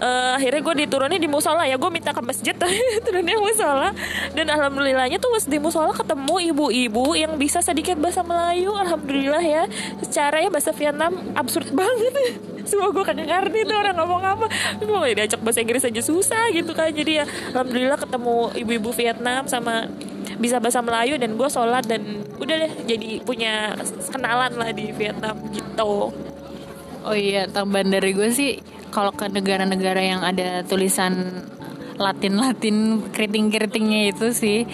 Uh, 0.00 0.40
akhirnya 0.40 0.64
gue 0.64 0.74
diturunin 0.86 1.20
di 1.22 1.30
musola 1.30 1.62
ya. 1.68 1.78
Gue 1.78 1.90
minta 1.94 2.10
ke 2.10 2.22
masjid 2.24 2.56
turunnya 3.06 3.38
musola. 3.38 3.94
Dan 4.34 4.50
alhamdulillahnya 4.50 5.22
tuh 5.22 5.30
di 5.46 5.62
musola 5.62 5.94
ketemu 5.94 6.50
ibu-ibu 6.50 7.14
yang 7.14 7.38
bisa 7.38 7.62
sedikit 7.62 7.94
bahasa 8.02 8.26
Melayu 8.26 8.74
alhamdulillah 8.74 9.44
ya. 9.44 9.62
Secara 10.02 10.42
ya 10.42 10.50
bahasa 10.50 10.74
Vietnam 10.74 11.14
absurd 11.38 11.70
banget 11.78 12.49
semua 12.70 12.94
gue 12.94 13.02
kagak 13.02 13.26
ngerti 13.26 13.66
tuh 13.66 13.76
orang 13.76 13.96
ngomong 13.98 14.22
apa. 14.22 14.46
Gue 14.78 14.96
gak 14.96 15.16
diajak 15.18 15.40
bahasa 15.42 15.58
Inggris 15.60 15.82
aja 15.82 16.02
susah 16.02 16.44
gitu 16.54 16.70
kan 16.70 16.94
jadi 16.94 17.22
ya 17.22 17.24
alhamdulillah 17.52 17.98
ketemu 17.98 18.36
ibu-ibu 18.62 18.90
Vietnam 18.94 19.50
sama 19.50 19.90
bisa 20.40 20.56
bahasa 20.56 20.80
Melayu 20.80 21.20
dan 21.20 21.36
gue 21.36 21.48
sholat 21.52 21.84
dan 21.84 22.24
udah 22.40 22.56
deh 22.64 22.72
jadi 22.88 23.20
punya 23.20 23.76
kenalan 24.08 24.56
lah 24.56 24.70
di 24.72 24.88
Vietnam 24.94 25.36
gitu. 25.52 26.14
Oh 27.00 27.16
iya, 27.16 27.48
tambahan 27.48 27.92
dari 27.92 28.12
gue 28.12 28.28
sih 28.32 28.60
kalau 28.92 29.12
ke 29.12 29.28
negara-negara 29.28 30.00
yang 30.00 30.20
ada 30.20 30.60
tulisan 30.66 31.44
Latin-Latin 32.00 33.06
keriting-keritingnya 33.12 34.16
itu 34.16 34.32
sih. 34.32 34.64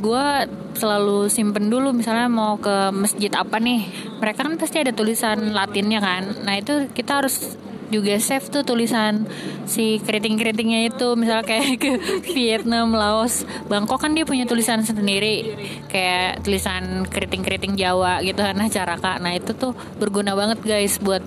Gue 0.00 0.26
selalu 0.74 1.28
simpen 1.28 1.68
dulu 1.68 1.92
misalnya 1.92 2.26
mau 2.26 2.56
ke 2.56 2.90
masjid 2.90 3.30
apa 3.36 3.60
nih. 3.60 3.84
Mereka 4.18 4.40
kan 4.48 4.56
pasti 4.56 4.80
ada 4.80 4.96
tulisan 4.96 5.52
Latinnya 5.52 6.00
kan. 6.00 6.42
Nah 6.42 6.56
itu 6.56 6.88
kita 6.96 7.20
harus 7.20 7.60
juga 7.92 8.16
save 8.20 8.46
tuh 8.48 8.62
tulisan 8.64 9.28
si 9.64 10.00
keriting-keritingnya 10.00 10.92
itu. 10.92 11.16
Misalnya 11.18 11.44
kayak 11.44 11.80
ke 11.80 11.92
Vietnam, 12.36 12.94
Laos, 12.94 13.44
Bangkok 13.68 14.00
kan 14.04 14.12
dia 14.16 14.24
punya 14.24 14.48
tulisan 14.48 14.80
sendiri. 14.84 15.56
Kayak 15.88 16.44
tulisan 16.44 17.08
keriting-keriting 17.08 17.74
Jawa 17.76 18.20
gitu 18.24 18.40
nah 18.44 18.68
caraka. 18.70 19.18
Nah 19.18 19.34
itu 19.34 19.56
tuh 19.56 19.74
berguna 19.98 20.36
banget 20.38 20.62
guys 20.62 21.00
buat 21.02 21.24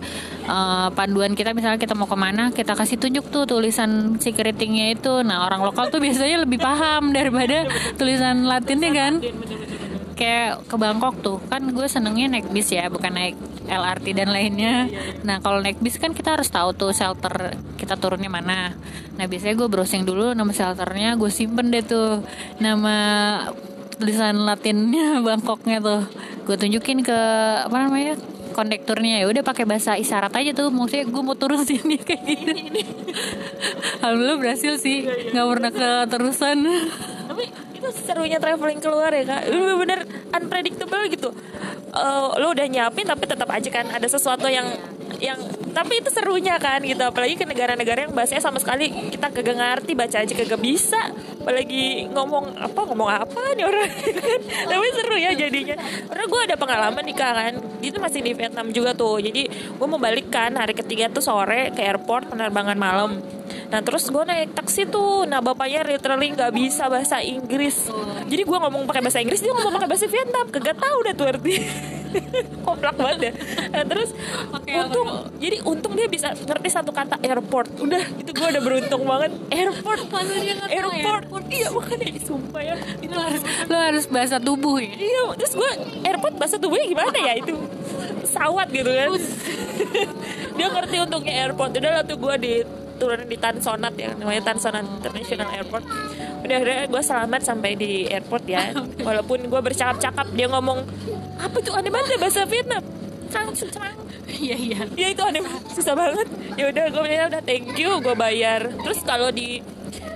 uh, 0.47 0.89
panduan 0.93 1.35
kita. 1.35 1.51
Misalnya 1.51 1.81
kita 1.81 1.93
mau 1.97 2.07
ke 2.07 2.17
mana 2.17 2.49
kita 2.53 2.77
kasih 2.77 2.97
tunjuk 3.01 3.27
tuh 3.29 3.43
tulisan 3.43 4.15
si 4.21 4.31
keritingnya 4.31 4.95
itu. 4.95 5.25
Nah 5.25 5.43
orang 5.45 5.65
lokal 5.65 5.91
tuh 5.91 5.99
biasanya 5.99 6.47
lebih 6.47 6.61
paham 6.61 7.11
daripada 7.11 7.67
tulisan 7.99 8.47
Latinnya 8.47 8.91
kan. 8.93 9.13
Kayak 10.17 10.65
ke 10.65 10.75
Bangkok 10.79 11.15
tuh. 11.21 11.37
Kan 11.51 11.69
gue 11.73 11.85
senengnya 11.85 12.31
naik 12.31 12.49
bis 12.49 12.73
ya 12.73 12.89
bukan 12.89 13.13
naik 13.13 13.37
LRT 13.67 14.15
dan 14.15 14.31
lainnya. 14.31 14.88
Nah 15.27 15.43
kalau 15.43 15.59
naik 15.59 15.83
bis 15.83 16.00
kan 16.00 16.15
kita 16.15 16.39
harus 16.39 16.47
tahu 16.47 16.74
tuh 16.74 16.95
shelter 16.95 17.53
kita 17.75 18.00
turunnya 18.00 18.31
mana. 18.31 18.74
Nah 19.19 19.25
biasanya 19.27 19.55
gue 19.59 19.67
browsing 19.67 20.07
dulu 20.07 20.31
nama 20.31 20.50
shelternya 20.55 21.19
gue 21.19 21.29
simpen 21.29 21.69
deh 21.69 21.83
tuh 21.83 22.24
nama 22.63 22.95
tulisan 24.00 24.39
Latinnya 24.47 25.19
Bangkoknya 25.27 25.83
tuh. 25.83 26.01
Gue 26.47 26.55
tunjukin 26.55 27.03
ke 27.03 27.19
apa 27.67 27.75
namanya 27.75 28.15
kondekturnya. 28.55 29.21
Ya 29.21 29.27
udah 29.27 29.43
pakai 29.43 29.67
bahasa 29.67 30.00
isyarat 30.00 30.31
aja 30.31 30.55
tuh. 30.55 30.71
Maksudnya 30.71 31.05
gue 31.12 31.21
mau 31.21 31.36
turun 31.36 31.62
sini 31.67 32.00
kayak 32.07 32.24
gini. 32.24 32.83
Alhamdulillah 34.00 34.39
berhasil 34.39 34.79
sih. 34.79 35.03
Nggak 35.36 35.47
pernah 35.51 35.71
keterusan. 35.75 36.57
Tapi 37.27 37.45
itu 37.77 37.89
serunya 38.07 38.39
traveling 38.39 38.79
keluar 38.79 39.12
ya 39.12 39.27
kak. 39.27 39.51
Bener-bener 39.51 40.00
unpredictable 40.31 41.03
gitu 41.12 41.29
uh, 41.94 42.36
lo 42.39 42.51
udah 42.51 42.67
nyiapin 42.67 43.08
tapi 43.08 43.24
tetap 43.27 43.50
aja 43.51 43.70
kan 43.72 43.86
ada 43.91 44.08
sesuatu 44.08 44.48
yang 44.48 44.67
yang 45.24 45.39
tapi 45.72 46.01
itu 46.01 46.10
serunya 46.10 46.58
kan 46.58 46.82
gitu. 46.82 47.00
Apalagi 47.06 47.38
ke 47.38 47.46
negara-negara 47.46 48.10
yang 48.10 48.13
bahasanya 48.17 48.41
sama 48.41 48.58
sekali 48.58 48.89
kita 49.13 49.29
kagak 49.29 49.56
ngerti 49.62 49.91
baca 49.94 50.17
aja 50.25 50.34
kagak 50.34 50.58
bisa. 50.58 51.00
Apalagi 51.38 52.10
ngomong 52.12 52.58
apa 52.58 52.79
ngomong 52.82 53.10
apa 53.10 53.41
nih 53.53 53.65
orang? 53.65 53.86
Tapi 54.74 54.88
seru 54.98 55.17
ya 55.22 55.32
jadinya. 55.38 55.77
Karena 56.10 56.25
gue 56.25 56.41
ada 56.50 56.56
pengalaman 56.58 57.03
nih 57.06 57.17
kan. 57.17 57.53
Itu 57.86 58.01
masih 58.01 58.25
di 58.25 58.34
Vietnam 58.34 58.74
juga 58.74 58.98
tuh. 58.98 59.22
Jadi 59.22 59.46
gue 59.77 59.88
mau 59.88 60.01
balik 60.01 60.34
kan 60.34 60.58
hari 60.58 60.74
ketiga 60.74 61.13
tuh 61.13 61.22
sore 61.22 61.70
ke 61.77 61.86
airport 61.86 62.34
penerbangan 62.34 62.77
malam 62.77 63.37
Nah 63.67 63.79
terus 63.83 64.07
gue 64.07 64.23
naik 64.23 64.55
taksi 64.55 64.87
tuh. 64.87 65.27
Nah 65.27 65.43
bapaknya 65.43 65.83
literally 65.83 66.33
gak 66.33 66.51
bisa 66.55 66.87
bahasa 66.87 67.19
Inggris. 67.19 67.89
Jadi 68.27 68.41
gue 68.43 68.57
ngomong 68.57 68.87
pakai 68.87 69.01
bahasa 69.03 69.19
Inggris 69.21 69.39
Dia 69.43 69.53
ngomong 69.53 69.73
pakai 69.75 69.89
bahasa 69.89 70.05
Vietnam. 70.07 70.45
Kagak 70.51 70.77
tahu 70.79 70.97
dah 71.03 71.13
tuh 71.13 71.25
arti. 71.27 71.53
Koplak 72.65 72.95
banget 72.95 73.19
ya. 73.19 73.31
Nah, 73.71 73.83
Terus 73.87 74.09
okay, 74.51 74.79
untung 74.79 75.07
apa? 75.07 75.27
Jadi 75.37 75.57
untung 75.63 75.93
dia 75.93 76.07
bisa 76.07 76.33
ngerti 76.33 76.69
satu 76.71 76.91
kata 76.95 77.15
airport. 77.21 77.69
Udah 77.79 78.03
itu 78.19 78.31
gue 78.31 78.47
udah 78.47 78.63
beruntung 78.63 79.03
banget. 79.03 79.31
Airport. 79.51 80.01
Airport, 80.67 80.95
airport. 80.95 81.45
Iya 81.51 81.67
makanya 81.71 82.07
sumpah 82.23 82.61
ya. 82.63 82.75
Itu 82.99 83.15
harus, 83.15 83.41
lo 83.67 83.77
harus 83.77 84.05
bahasa 84.07 84.37
tubuh 84.39 84.79
ya? 84.83 84.91
Iya 84.91 85.23
terus 85.39 85.53
gue 85.55 85.71
airport 86.03 86.35
bahasa 86.35 86.55
tubuhnya 86.59 86.87
gimana 86.87 87.17
ya? 87.17 87.33
Itu 87.39 87.55
Pesawat 88.23 88.67
gitu 88.75 88.91
kan. 88.91 89.11
Dia 90.57 90.67
ngerti 90.73 90.95
untuknya 90.99 91.33
airport. 91.47 91.71
Udah 91.77 91.91
lah 91.99 92.03
tuh 92.03 92.17
gue 92.19 92.35
di 92.41 92.53
turun 92.97 93.23
di 93.29 93.37
Tansonat 93.37 93.93
ya 93.95 94.11
namanya 94.17 94.51
Tansonat 94.51 94.83
International 94.83 95.49
Airport. 95.53 95.85
Udah 96.43 96.57
udah 96.61 96.77
gue 96.89 97.01
selamat 97.01 97.41
sampai 97.45 97.71
di 97.77 97.91
airport 98.09 98.43
ya. 98.49 98.73
Walaupun 99.07 99.47
gue 99.47 99.61
bercakap-cakap 99.61 100.27
dia 100.33 100.47
ngomong 100.49 100.83
apa 101.37 101.57
tuh 101.61 101.73
aneh 101.77 101.93
banget 101.93 102.17
ya 102.17 102.19
bahasa 102.19 102.41
Vietnam? 102.49 102.83
Cang 103.27 103.49
cang 103.53 103.95
iya 104.27 104.55
iya. 104.55 104.81
Ya 104.97 105.07
itu 105.13 105.21
aneh 105.23 105.41
susah 105.71 105.93
banget. 105.93 106.27
Ya 106.57 106.73
udah 106.73 106.85
gue 106.89 107.03
bilang 107.05 107.29
udah 107.31 107.43
thank 107.45 107.71
you 107.77 107.91
gue 108.01 108.15
bayar. 108.17 108.67
Terus 108.83 108.99
kalau 109.05 109.29
di 109.31 109.61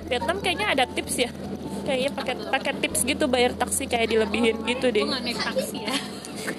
Vietnam 0.10 0.42
kayaknya 0.44 0.68
ada 0.74 0.84
tips 0.90 1.16
ya. 1.22 1.30
Kayaknya 1.82 2.12
pakai 2.14 2.34
pakai 2.50 2.74
tips 2.84 3.00
gitu 3.06 3.26
bayar 3.26 3.58
taksi 3.58 3.90
kayak 3.90 4.14
dilebihin 4.14 4.62
gitu 4.70 4.94
deh. 4.94 5.06
gue 5.06 5.22
naik 5.22 5.40
taksi 5.40 5.82
ya 5.82 5.96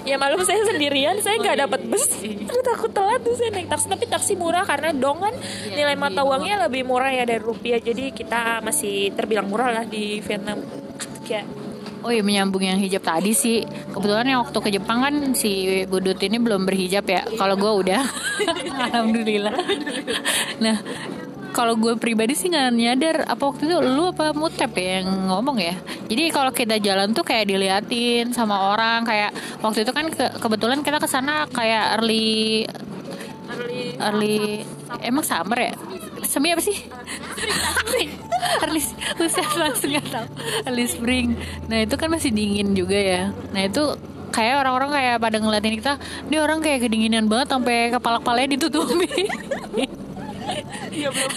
ya 0.03 0.17
malu 0.19 0.43
saya 0.43 0.63
sendirian 0.67 1.19
saya 1.23 1.39
nggak 1.39 1.59
dapat 1.69 1.81
bus. 1.87 2.05
Terus 2.23 2.63
takut 2.63 2.91
telat 2.91 3.21
tuh 3.23 3.35
saya 3.39 3.51
naik 3.55 3.69
taksi. 3.71 3.87
Tapi 3.91 4.05
taksi 4.09 4.33
murah 4.39 4.65
karena 4.67 4.91
dong 4.95 5.23
kan 5.23 5.35
nilai 5.73 5.97
mata 5.99 6.23
uangnya 6.23 6.67
lebih 6.69 6.87
murah 6.87 7.11
ya 7.11 7.25
dari 7.27 7.43
rupiah. 7.43 7.79
Jadi 7.79 8.15
kita 8.15 8.63
masih 8.63 9.11
terbilang 9.15 9.47
murah 9.47 9.83
lah 9.83 9.85
di 9.87 10.23
Vietnam. 10.23 10.63
Kayak 11.23 11.47
Oh 12.03 12.11
iya 12.11 12.19
menyambung 12.27 12.67
yang 12.67 12.83
hijab 12.83 13.07
tadi 13.07 13.31
sih. 13.31 13.63
Kebetulan 13.95 14.27
yang 14.27 14.43
waktu 14.43 14.59
ke 14.59 14.71
Jepang 14.75 15.07
kan 15.07 15.15
si 15.39 15.87
Budut 15.87 16.19
ini 16.19 16.43
belum 16.43 16.67
berhijab 16.67 17.07
ya. 17.07 17.23
Kalau 17.39 17.55
gue 17.55 17.73
udah. 17.87 18.03
Alhamdulillah. 18.91 19.55
Nah 20.59 20.77
kalau 21.53 21.77
gue 21.77 21.95
pribadi 22.01 22.33
sih 22.33 22.49
nggak 22.49 22.69
nyadar. 22.73 23.17
Apa 23.29 23.53
waktu 23.53 23.69
itu 23.69 23.77
lu 23.79 24.11
apa 24.11 24.33
mutep 24.33 24.73
ya 24.75 25.05
yang 25.05 25.09
ngomong 25.29 25.61
ya? 25.61 25.77
Jadi 26.09 26.33
kalau 26.33 26.51
kita 26.51 26.81
jalan 26.81 27.13
tuh 27.13 27.23
kayak 27.23 27.53
diliatin 27.53 28.33
sama 28.33 28.73
orang 28.73 29.05
kayak 29.05 29.31
waktu 29.61 29.85
itu 29.85 29.93
kan 29.93 30.09
ke, 30.09 30.41
kebetulan 30.41 30.81
kita 30.81 30.99
ke 30.99 31.09
sana 31.09 31.47
kayak 31.53 32.01
early 32.01 32.65
early 33.53 33.83
early 34.01 34.39
emang 35.05 35.23
summer 35.23 35.71
ya? 35.71 35.73
Semi 36.25 36.49
apa 36.51 36.65
sih? 36.65 36.75
Early 38.63 38.81
usia 39.23 39.45
langsung 39.55 39.93
nggak 39.93 40.07
tahu. 40.09 40.27
Early 40.67 40.87
spring. 40.89 41.37
Nah 41.69 41.85
itu 41.85 41.95
kan 42.01 42.09
masih 42.09 42.33
dingin 42.33 42.73
juga 42.73 42.97
ya. 42.97 43.23
Nah 43.53 43.69
itu 43.69 43.97
kayak 44.33 44.65
orang-orang 44.65 44.91
kayak 44.97 45.17
pada 45.21 45.37
ngeliatin 45.37 45.77
kita 45.77 45.93
ini 46.27 46.37
orang 46.41 46.59
kayak 46.65 46.89
kedinginan 46.89 47.29
banget 47.29 47.53
sampai 47.53 47.93
kepala 47.93 48.17
kepalanya 48.19 48.57
ditutupi 48.57 49.29
Iya 50.93 51.09
belum. 51.09 51.31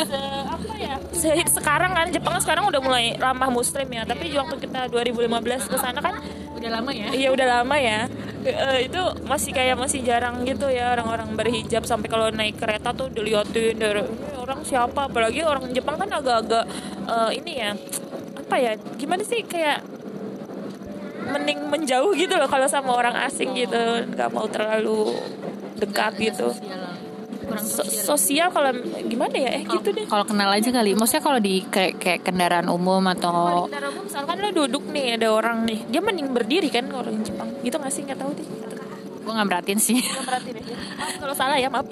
Se 0.00 0.20
apa 0.48 0.72
ya? 0.80 0.94
Se 1.12 1.28
sekarang 1.48 1.92
kan 1.92 2.06
Jepang 2.08 2.36
sekarang 2.40 2.64
udah 2.68 2.80
mulai 2.80 3.14
ramah 3.20 3.50
muslim 3.52 3.86
ya. 3.90 4.02
Tapi 4.08 4.32
waktu 4.32 4.56
kita 4.62 4.88
2015 4.88 5.72
ke 5.72 5.76
sana 5.76 6.00
kan 6.00 6.14
udah 6.56 6.70
lama 6.80 6.90
ya? 6.90 7.08
Iya 7.12 7.28
udah 7.34 7.46
lama 7.60 7.76
ya. 7.76 8.08
E, 8.44 8.88
itu 8.88 9.00
masih 9.24 9.50
kayak 9.56 9.76
masih 9.80 10.04
jarang 10.04 10.44
gitu 10.44 10.68
ya 10.68 10.92
orang-orang 10.96 11.32
berhijab 11.36 11.88
sampai 11.88 12.08
kalau 12.08 12.28
naik 12.28 12.60
kereta 12.60 12.92
tuh 12.92 13.08
dilihatin 13.12 13.76
dari 13.76 14.02
orang 14.40 14.60
siapa? 14.64 15.08
Apalagi 15.08 15.44
orang 15.44 15.68
Jepang 15.72 15.96
kan 15.96 16.08
agak-agak 16.08 16.64
uh, 17.08 17.30
ini 17.32 17.52
ya 17.60 17.72
apa 18.34 18.56
ya 18.60 18.72
gimana 19.00 19.24
sih 19.24 19.40
kayak 19.44 19.80
mending 21.24 21.72
menjauh 21.72 22.12
gitu 22.12 22.36
loh 22.36 22.48
kalau 22.48 22.68
sama 22.68 22.92
orang 22.92 23.16
asing 23.24 23.56
gitu. 23.56 24.04
Nggak 24.12 24.28
mau 24.32 24.44
terlalu 24.48 25.16
dekat 25.80 26.14
gitu 26.20 26.54
kurang 27.54 27.66
so 27.70 27.82
sosial 27.86 28.50
kalau 28.50 28.70
gimana 29.06 29.34
ya? 29.38 29.50
Eh 29.54 29.62
kalo, 29.62 29.80
gitu 29.80 29.88
deh. 29.94 30.04
kalau 30.10 30.24
kenal 30.26 30.50
aja 30.50 30.70
kali. 30.74 30.90
Maksudnya 30.98 31.22
kalau 31.22 31.38
di 31.38 31.54
kayak, 31.64 31.94
kayak 32.02 32.20
kendaraan 32.26 32.68
umum 32.68 33.02
atau 33.14 33.32
oh, 33.34 33.64
kendaraan 33.70 33.94
umum 33.94 34.04
misalkan 34.10 34.36
lo 34.42 34.50
duduk 34.50 34.84
nih 34.90 35.16
ada 35.16 35.28
orang 35.30 35.62
nih. 35.64 35.78
Dia 35.88 36.00
mending 36.02 36.28
berdiri 36.34 36.68
kan 36.68 36.84
orang 36.90 37.22
Jepang. 37.22 37.48
Gitu 37.62 37.76
nggak 37.78 37.92
sih? 37.94 38.02
Nggak 38.02 38.18
tahu 38.18 38.30
deh. 38.34 38.46
Gue 39.24 39.32
nggak 39.32 39.48
beratin 39.48 39.78
sih. 39.80 39.98
Nggak 40.02 40.26
beratin 40.26 40.54
ya 40.58 40.64
kalau 41.24 41.34
salah 41.34 41.56
ya 41.56 41.72
maaf. 41.72 41.88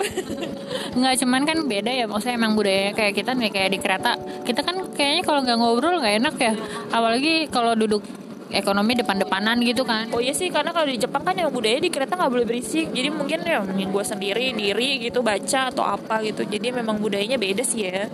Nggak 0.98 1.14
cuman 1.24 1.42
kan 1.48 1.58
beda 1.64 1.88
ya. 1.88 2.04
Maksudnya 2.04 2.36
emang 2.36 2.52
budaya 2.52 2.92
kayak 2.92 3.16
kita 3.16 3.32
nih 3.32 3.48
kayak 3.48 3.70
di 3.72 3.78
kereta. 3.80 4.12
Kita 4.44 4.60
kan 4.60 4.76
kayaknya 4.92 5.22
kalau 5.24 5.40
nggak 5.40 5.56
ngobrol 5.56 5.96
nggak 6.04 6.16
enak 6.20 6.36
ya. 6.36 6.52
Apalagi 6.92 7.48
kalau 7.48 7.72
duduk 7.72 8.04
ekonomi 8.52 8.92
depan-depanan 8.94 9.56
gitu 9.64 9.82
kan. 9.82 10.12
Oh 10.12 10.20
iya 10.20 10.36
sih 10.36 10.52
karena 10.52 10.70
kalau 10.70 10.86
di 10.86 11.00
Jepang 11.00 11.24
kan 11.24 11.34
yang 11.34 11.48
budaya 11.48 11.80
di 11.80 11.88
kereta 11.88 12.14
nggak 12.14 12.32
boleh 12.32 12.46
berisik. 12.46 12.92
Jadi 12.92 13.08
mungkin 13.08 13.40
ya 13.42 13.64
mungkin 13.64 13.88
gue 13.90 14.04
sendiri 14.04 14.52
diri 14.52 15.00
gitu 15.00 15.24
baca 15.24 15.72
atau 15.72 15.82
apa 15.82 16.20
gitu. 16.22 16.44
Jadi 16.44 16.70
memang 16.70 17.00
budayanya 17.00 17.40
beda 17.40 17.64
sih 17.64 17.88
ya. 17.88 18.06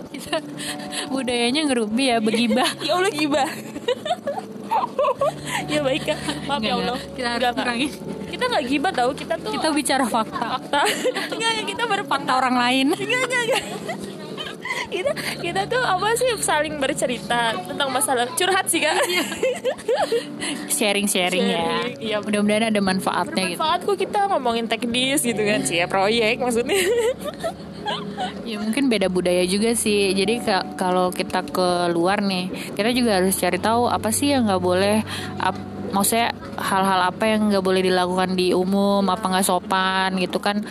Budayanya 1.13 1.67
ngerubi 1.67 2.09
ya 2.09 2.17
begibah. 2.23 2.71
Ya 2.89 2.95
Allah 2.97 3.13
gibah. 3.13 3.49
Ya 5.69 5.81
baik 5.85 6.05
ya 6.05 6.17
maaf 6.49 6.61
ya 6.61 6.73
Allah. 6.77 6.97
kita 7.13 7.27
harus 7.37 7.53
kurangin. 7.53 7.91
Kita 8.29 8.43
nggak 8.49 8.63
gibah 8.69 8.91
tau 8.93 9.11
kita 9.13 9.33
tuh 9.37 9.53
kita 9.53 9.69
bicara 9.69 10.05
fakta. 10.05 10.57
Fakta. 10.57 10.81
Enggak 11.29 11.51
kita 11.65 11.83
berfakta 11.85 12.31
orang 12.37 12.55
lain. 12.57 12.87
Enggak 12.97 13.21
enggak, 13.29 13.41
enggak 13.49 13.63
kita 14.93 15.11
kita 15.41 15.61
tuh 15.69 15.81
apa 15.81 16.07
sih 16.17 16.29
saling 16.41 16.77
bercerita 16.77 17.55
tentang 17.57 17.89
masalah. 17.89 18.25
Curhat 18.35 18.65
sih 18.69 18.81
kak. 18.83 18.97
Sharing 20.79 21.07
sharing 21.09 21.45
ya. 21.45 21.69
Iya. 21.99 22.17
Mudah-mudahan 22.23 22.71
ada 22.71 22.81
manfaatnya 22.81 23.43
gitu. 23.51 23.59
Manfaat 23.59 23.79
kok 23.83 23.97
kita 23.99 24.19
ngomongin 24.31 24.65
teknis 24.69 25.21
gitu 25.25 25.41
kan 25.43 25.65
sih 25.65 25.81
ya 25.81 25.85
proyek 25.89 26.39
maksudnya. 26.39 26.77
Ya 28.45 28.61
mungkin 28.61 28.85
beda 28.85 29.09
budaya 29.09 29.41
juga 29.49 29.73
sih. 29.73 30.13
Jadi 30.13 30.45
kalau 30.77 31.09
kita 31.09 31.41
ke 31.41 31.89
luar 31.89 32.21
nih 32.21 32.51
kita 32.77 32.93
juga 32.93 33.17
harus 33.17 33.33
cari 33.33 33.57
tahu 33.57 33.89
apa 33.89 34.13
sih 34.13 34.29
yang 34.29 34.45
nggak 34.45 34.61
boleh 34.61 35.01
ap, 35.41 35.57
maksudnya 35.89 36.29
hal-hal 36.59 37.09
apa 37.09 37.23
yang 37.25 37.49
nggak 37.49 37.65
boleh 37.65 37.81
dilakukan 37.81 38.37
di 38.37 38.53
umum 38.53 39.01
apa 39.09 39.25
nggak 39.25 39.47
sopan 39.47 40.21
gitu 40.21 40.37
kan. 40.37 40.61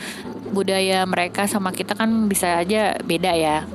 Budaya 0.48 1.02
mereka 1.10 1.50
sama 1.50 1.74
kita 1.74 1.98
kan 1.98 2.30
bisa 2.30 2.62
aja 2.62 2.94
beda 3.02 3.32
ya 3.34 3.66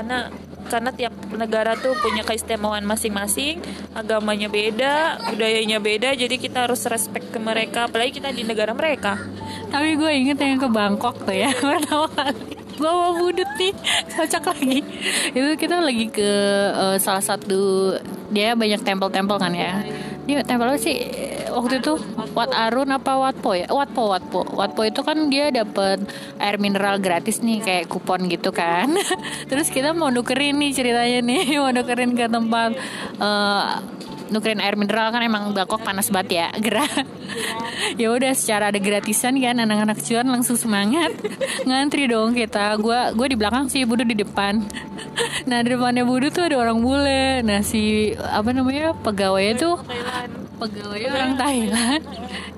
karena 0.00 0.32
karena 0.72 0.90
tiap 0.96 1.12
negara 1.36 1.76
tuh 1.76 1.92
punya 2.00 2.24
keistimewaan 2.24 2.88
masing-masing 2.88 3.60
agamanya 3.92 4.48
beda 4.48 5.20
budayanya 5.28 5.76
beda 5.76 6.16
jadi 6.16 6.40
kita 6.40 6.64
harus 6.64 6.88
respect 6.88 7.28
ke 7.28 7.36
mereka 7.36 7.84
apalagi 7.84 8.16
kita 8.16 8.32
di 8.32 8.48
negara 8.48 8.72
mereka. 8.72 9.20
Tapi 9.68 10.00
gue 10.00 10.08
inget 10.08 10.40
yang 10.40 10.56
ke 10.56 10.72
Bangkok 10.72 11.20
tuh 11.20 11.36
ya 11.36 11.52
pertama 11.60 12.08
kali 12.16 12.56
gue 12.80 12.88
mau 12.96 13.12
budut 13.12 13.50
nih 13.60 13.76
cocok 14.08 14.44
lagi. 14.56 14.80
Itu 15.36 15.50
kita 15.60 15.84
lagi 15.84 16.08
ke 16.08 16.30
uh, 16.72 16.96
salah 16.96 17.20
satu 17.20 17.92
dia 18.32 18.56
banyak 18.56 18.80
tempel-tempel 18.80 19.36
kan 19.36 19.52
ya 19.52 19.84
dia 20.30 20.46
tempel 20.46 20.70
apa 20.70 20.78
sih? 20.78 20.96
Waktu 21.50 21.82
itu 21.82 21.98
Wat 22.30 22.54
Arun 22.54 22.94
apa 22.94 23.18
Watpo 23.18 23.58
ya? 23.58 23.66
Watpo 23.66 24.14
Watpo 24.14 24.46
Watpo 24.54 24.86
itu 24.86 25.02
kan 25.02 25.26
dia 25.26 25.50
dapat 25.50 26.06
air 26.38 26.56
mineral 26.62 27.02
gratis 27.02 27.42
nih 27.42 27.58
kayak 27.58 27.90
kupon 27.90 28.30
gitu 28.30 28.54
kan. 28.54 28.94
Terus 29.50 29.66
kita 29.74 29.90
mau 29.90 30.14
nukerin 30.14 30.54
nih 30.62 30.70
ceritanya 30.70 31.20
nih 31.26 31.42
mau 31.62 31.74
nukerin 31.74 32.14
ke 32.14 32.30
tempat 32.30 32.78
uh, 33.18 33.82
nukerin 34.30 34.62
air 34.62 34.78
mineral 34.78 35.10
kan 35.10 35.26
emang 35.26 35.50
Bangkok 35.50 35.82
panas 35.82 36.08
banget 36.08 36.46
ya 36.46 36.46
gerah. 36.64 36.94
Ya 37.98 38.14
udah 38.14 38.32
secara 38.32 38.70
ada 38.70 38.78
gratisan 38.78 39.34
kan 39.42 39.58
anak-anak 39.58 39.98
cuan 40.06 40.30
langsung 40.30 40.54
semangat. 40.54 41.10
Ngantri 41.66 42.06
dong 42.06 42.32
kita 42.32 42.78
gue 42.78 43.18
gue 43.18 43.26
di 43.26 43.36
belakang 43.36 43.66
sih 43.66 43.82
Budu 43.82 44.06
di 44.06 44.22
depan 44.22 44.62
nah 45.48 45.58
di 45.60 45.68
depannya 45.72 46.04
Budu 46.04 46.32
tuh 46.32 46.48
ada 46.48 46.56
orang 46.58 46.80
bule. 46.80 47.42
Nah 47.44 47.60
si 47.64 48.12
apa 48.16 48.50
namanya 48.50 48.96
pegawainya 48.98 49.54
tuh 49.56 49.76
pegawai 50.60 51.00
orang 51.08 51.34
Thailand. 51.36 52.02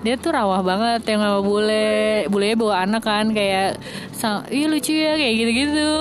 Dia 0.03 0.15
tuh 0.19 0.35
rawah 0.35 0.61
banget 0.67 1.07
yang 1.07 1.21
sama 1.23 1.41
bule. 1.43 2.27
Bule 2.27 2.59
bawa 2.59 2.87
anak 2.87 3.03
kan 3.07 3.31
kayak 3.31 3.79
iya 4.51 4.67
lucu 4.71 4.95
ya 4.95 5.19
kayak 5.19 5.35
gitu-gitu. 5.39 5.93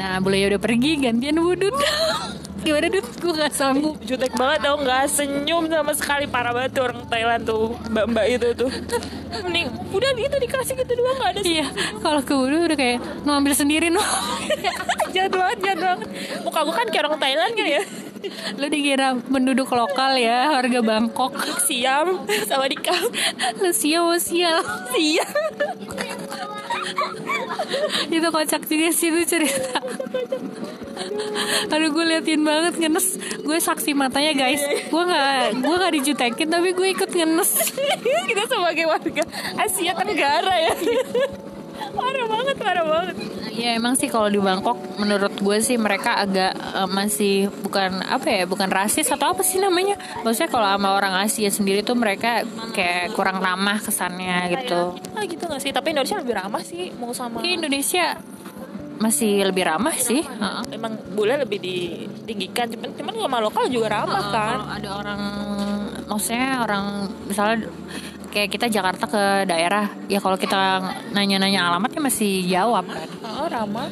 Nah 0.00 0.20
bule 0.24 0.36
udah 0.48 0.60
pergi 0.60 1.00
gantian 1.00 1.40
wudut 1.40 1.74
gimana 2.62 2.86
dud 2.90 3.06
gue 3.06 3.32
gak 3.38 3.52
sanggup. 3.54 3.96
Jutek 4.02 4.34
banget 4.34 4.58
tau 4.66 4.76
nggak? 4.80 5.04
Senyum 5.08 5.64
sama 5.70 5.92
sekali. 5.94 6.24
Parah 6.26 6.52
banget 6.52 6.74
tuh 6.74 6.82
orang 6.90 7.00
Thailand 7.06 7.42
tuh 7.46 7.76
mbak 7.90 8.06
mbak 8.10 8.26
itu 8.28 8.48
tuh. 8.58 8.70
Mending 9.44 9.68
udah 9.92 10.10
gitu 10.16 10.36
dikasih 10.40 10.74
gitu 10.76 10.92
doang 10.96 11.16
nggak 11.20 11.30
ada 11.36 11.40
iya 11.44 11.66
kalau 12.00 12.24
ke 12.24 12.32
wudhu 12.32 12.64
udah 12.64 12.78
kayak 12.80 12.98
ngambil 13.28 13.52
sendiri 13.52 13.88
no. 13.92 14.00
Jahat 15.14 15.32
banget 15.32 15.58
jahat 15.64 15.78
banget. 15.80 16.08
Muka 16.44 16.60
gue 16.64 16.74
kan 16.74 16.86
kayak 16.88 17.02
orang 17.06 17.20
Thailand 17.20 17.52
kan 17.56 17.66
ya? 17.66 17.82
Lu 18.58 18.66
dikira 18.66 19.08
penduduk 19.14 19.70
lokal 19.70 20.18
ya 20.18 20.50
Warga 20.50 20.80
Bangkok. 20.82 21.38
Siam 21.64 22.26
Sama 22.50 22.66
Dika 22.66 22.90
Lu 23.62 23.70
siam 23.70 24.10
oh 24.10 24.18
sial 24.18 24.58
Siam. 24.90 25.30
Itu 28.10 28.28
kocak 28.32 28.66
juga 28.66 28.88
sih 28.90 29.08
itu 29.12 29.22
cerita 29.28 29.78
Aduh 31.72 31.90
gue 31.92 32.04
liatin 32.04 32.42
banget 32.42 32.74
ngenes. 32.78 33.18
Gue 33.42 33.58
saksi 33.58 33.94
matanya 33.94 34.32
guys. 34.34 34.62
Gue 34.88 35.02
gak, 35.06 35.62
gue 35.62 35.74
gak 35.78 35.92
dijutekin 35.94 36.48
Tapi 36.48 36.68
gue 36.74 36.88
ikut 36.94 37.10
ngenes. 37.10 37.50
Kita 38.30 38.42
sebagai 38.46 38.84
warga 38.88 39.24
Asia 39.56 39.92
Tenggara 39.94 40.54
ya. 40.58 40.74
Parah 41.78 42.26
banget, 42.26 42.56
parah 42.58 42.86
banget. 42.86 43.16
Ya 43.54 43.74
emang 43.74 43.98
sih 43.98 44.06
kalau 44.06 44.30
di 44.30 44.38
Bangkok 44.38 44.78
menurut 45.02 45.34
gue 45.34 45.58
sih 45.58 45.74
mereka 45.74 46.14
agak 46.14 46.54
uh, 46.54 46.86
masih 46.86 47.50
bukan 47.62 48.02
apa 48.06 48.26
ya 48.30 48.42
bukan 48.46 48.70
rasis 48.70 49.10
atau 49.10 49.34
apa 49.34 49.42
sih 49.42 49.58
namanya. 49.58 49.98
Maksudnya 50.22 50.50
kalau 50.50 50.66
sama 50.66 50.94
orang 50.94 51.18
Asia 51.18 51.50
sendiri 51.50 51.82
tuh 51.82 51.98
mereka 51.98 52.46
kayak 52.74 53.14
kurang 53.18 53.42
ramah 53.42 53.82
kesannya 53.82 54.58
gitu. 54.58 54.94
Ah 55.14 55.26
gitu 55.26 55.50
gak 55.50 55.58
sih? 55.62 55.74
Tapi 55.74 55.90
Indonesia 55.90 56.22
lebih 56.22 56.34
ramah 56.38 56.62
sih 56.62 56.94
mau 56.94 57.10
sama. 57.10 57.42
Indonesia 57.42 58.18
masih 58.98 59.46
lebih 59.46 59.64
ramah 59.66 59.94
sih. 59.94 60.22
Emang 60.70 60.98
bule 61.14 61.38
lebih 61.38 61.58
ditinggikan 61.62 62.70
cuman 62.74 62.90
cuman 62.94 63.14
sama 63.14 63.38
lokal 63.38 63.64
juga 63.70 64.02
ramah 64.02 64.22
uh, 64.22 64.30
kan. 64.30 64.58
Ada 64.78 64.90
orang 64.94 65.20
maksudnya 66.10 66.48
orang 66.62 66.84
misalnya 67.26 67.56
kayak 68.28 68.50
kita 68.52 68.66
Jakarta 68.68 69.04
ke 69.08 69.24
daerah 69.48 69.88
ya 70.06 70.20
kalau 70.20 70.36
kita 70.36 70.82
nanya-nanya 71.14 71.70
alamatnya 71.70 72.02
masih 72.02 72.44
jawab 72.44 72.84
kan. 72.90 73.08
Oh 73.24 73.48
ramah. 73.48 73.88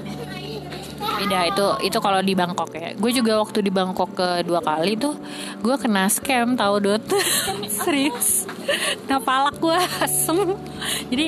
Beda 1.16 1.49
itu 1.49 1.66
itu 1.87 1.99
kalau 2.03 2.21
di 2.21 2.35
Bangkok 2.37 2.71
ya. 2.77 2.92
Gue 2.99 3.14
juga 3.14 3.40
waktu 3.40 3.64
di 3.64 3.73
Bangkok 3.73 4.12
kedua 4.12 4.61
kali 4.61 4.99
tuh 5.01 5.16
gue 5.64 5.77
kena 5.81 6.11
scam 6.12 6.59
tahu 6.59 6.83
dot 6.83 7.05
serius. 7.81 8.45
Nah 9.09 9.23
palak 9.23 9.57
gue 9.57 9.79
asem. 10.03 10.59
Jadi 11.09 11.27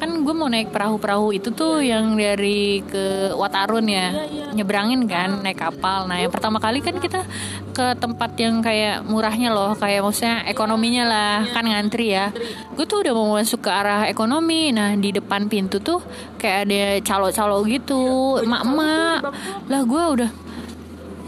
kan 0.00 0.10
gue 0.24 0.34
mau 0.34 0.48
naik 0.48 0.72
perahu-perahu 0.72 1.36
itu 1.36 1.52
tuh 1.52 1.84
yang 1.84 2.16
dari 2.16 2.80
ke 2.80 3.36
Watarun 3.36 3.84
ya 3.84 4.24
nyebrangin 4.56 5.04
kan 5.04 5.44
naik 5.44 5.60
kapal. 5.60 6.08
Nah 6.08 6.16
yang 6.16 6.32
pertama 6.32 6.56
kali 6.56 6.80
kan 6.80 6.96
kita 6.96 7.28
ke 7.76 7.92
tempat 8.00 8.32
yang 8.40 8.64
kayak 8.64 9.04
murahnya 9.04 9.52
loh 9.52 9.76
kayak 9.76 10.00
maksudnya 10.00 10.48
ekonominya 10.48 11.04
lah 11.04 11.36
kan 11.52 11.68
ngantri 11.68 12.16
ya. 12.16 12.32
Gue 12.72 12.88
tuh 12.88 13.04
udah 13.04 13.12
mau 13.12 13.36
masuk 13.36 13.60
ke 13.60 13.70
arah 13.70 14.08
ekonomi. 14.08 14.72
Nah 14.72 14.96
di 14.96 15.12
depan 15.12 15.52
pintu 15.52 15.84
tuh 15.84 16.00
kayak 16.40 16.58
ada 16.64 16.82
calo-calo 17.04 17.60
gitu 17.68 18.40
emak-emak. 18.40 19.20
lah 19.68 19.82
gue 19.84 20.04
udah 20.16 20.30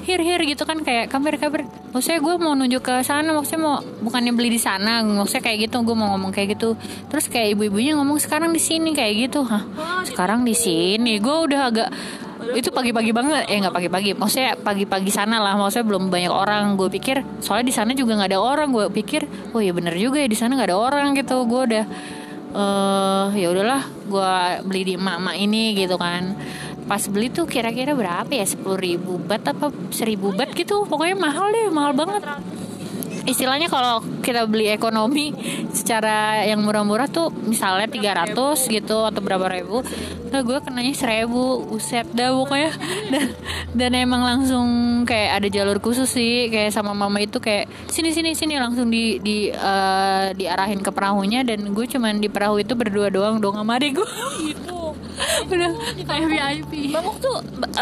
hir 0.02 0.20
hir 0.20 0.40
gitu 0.42 0.66
kan 0.66 0.82
kayak 0.82 1.10
kabar 1.10 1.38
kabar 1.38 1.62
maksudnya 1.94 2.18
gue 2.18 2.34
mau 2.40 2.52
nunjuk 2.58 2.82
ke 2.82 2.94
sana 3.06 3.30
maksudnya 3.30 3.60
mau 3.62 3.76
bukannya 4.02 4.32
beli 4.34 4.50
di 4.50 4.60
sana 4.60 4.98
maksudnya 5.04 5.46
kayak 5.46 5.70
gitu 5.70 5.82
gue 5.86 5.96
mau 5.96 6.10
ngomong 6.16 6.34
kayak 6.34 6.58
gitu. 6.58 6.74
Terus 7.06 7.30
kayak 7.30 7.54
ibu-ibunya 7.54 7.94
ngomong 7.94 8.18
sekarang 8.18 8.50
di 8.50 8.58
sini 8.58 8.90
kayak 8.96 9.30
gitu. 9.30 9.46
Hah 9.46 9.62
sekarang 10.02 10.42
di 10.42 10.56
sini? 10.56 11.22
Gue 11.22 11.46
udah 11.46 11.60
agak 11.70 11.88
itu 12.58 12.74
pagi-pagi 12.74 13.14
banget. 13.14 13.46
Eh 13.46 13.62
nggak 13.62 13.74
pagi-pagi 13.74 14.10
maksudnya 14.18 14.58
pagi-pagi 14.58 15.10
sana 15.14 15.38
lah 15.38 15.54
maksudnya 15.54 15.86
belum 15.86 16.10
banyak 16.10 16.32
orang. 16.32 16.74
Gue 16.74 16.90
pikir 16.90 17.22
soalnya 17.38 17.70
di 17.70 17.74
sana 17.74 17.90
juga 17.94 18.18
nggak 18.18 18.30
ada 18.34 18.40
orang. 18.40 18.68
Gue 18.74 18.90
pikir 18.90 19.28
oh 19.54 19.62
ya 19.62 19.70
bener 19.70 19.94
juga 19.94 20.18
ya 20.18 20.28
di 20.28 20.38
sana 20.38 20.58
nggak 20.58 20.74
ada 20.74 20.78
orang 20.78 21.14
gitu. 21.14 21.46
Gue 21.46 21.62
udah 21.70 21.84
eh 22.52 22.60
uh, 22.60 23.32
ya 23.32 23.48
udahlah 23.48 23.80
gue 24.04 24.32
beli 24.68 24.82
di 24.84 24.92
emak-emak 25.00 25.36
ini 25.40 25.72
gitu 25.72 25.96
kan 25.96 26.36
pas 26.86 27.02
beli 27.08 27.28
tuh 27.30 27.46
kira-kira 27.46 27.94
berapa 27.94 28.30
ya? 28.30 28.46
Sepuluh 28.46 28.78
ribu 28.78 29.18
bat 29.18 29.42
apa 29.46 29.70
seribu 29.94 30.34
bat 30.34 30.50
gitu? 30.52 30.84
Pokoknya 30.86 31.16
mahal 31.16 31.48
deh 31.50 31.66
mahal 31.70 31.92
banget. 31.94 32.22
Istilahnya 33.22 33.70
kalau 33.70 34.02
kita 34.18 34.50
beli 34.50 34.66
ekonomi 34.74 35.30
secara 35.70 36.42
yang 36.42 36.58
murah-murah 36.66 37.06
tuh 37.06 37.30
misalnya 37.30 37.86
300 37.86 38.34
gitu 38.66 39.06
atau 39.06 39.20
berapa 39.22 39.46
ribu 39.46 39.86
nah 40.32 40.40
gue 40.40 40.58
kenanya 40.64 40.96
seribu 40.96 41.60
uset 41.76 42.08
dah 42.16 42.32
pokoknya. 42.32 42.72
Dan 43.12 43.26
dan 43.76 43.90
emang 43.94 44.24
langsung 44.24 44.68
kayak 45.04 45.44
ada 45.44 45.48
jalur 45.52 45.76
khusus 45.76 46.08
sih 46.08 46.48
kayak 46.48 46.72
sama 46.72 46.96
mama 46.96 47.20
itu 47.20 47.36
kayak 47.36 47.68
sini 47.92 48.16
sini 48.16 48.32
sini 48.32 48.56
langsung 48.56 48.88
di 48.88 49.20
di 49.20 49.52
uh, 49.52 50.32
diarahin 50.32 50.80
ke 50.80 50.88
perahunya 50.88 51.44
dan 51.44 51.68
gue 51.76 51.84
cuman 51.84 52.16
di 52.16 52.32
perahu 52.32 52.64
itu 52.64 52.72
berdua 52.72 53.12
doang 53.12 53.44
dong 53.44 53.60
sama 53.60 53.76
adik 53.76 54.00
gue 54.00 54.08
udah 55.46 55.70
kayak 56.04 56.24
VIP 56.28 56.72
Bangkok 56.92 57.16
tuh 57.22 57.36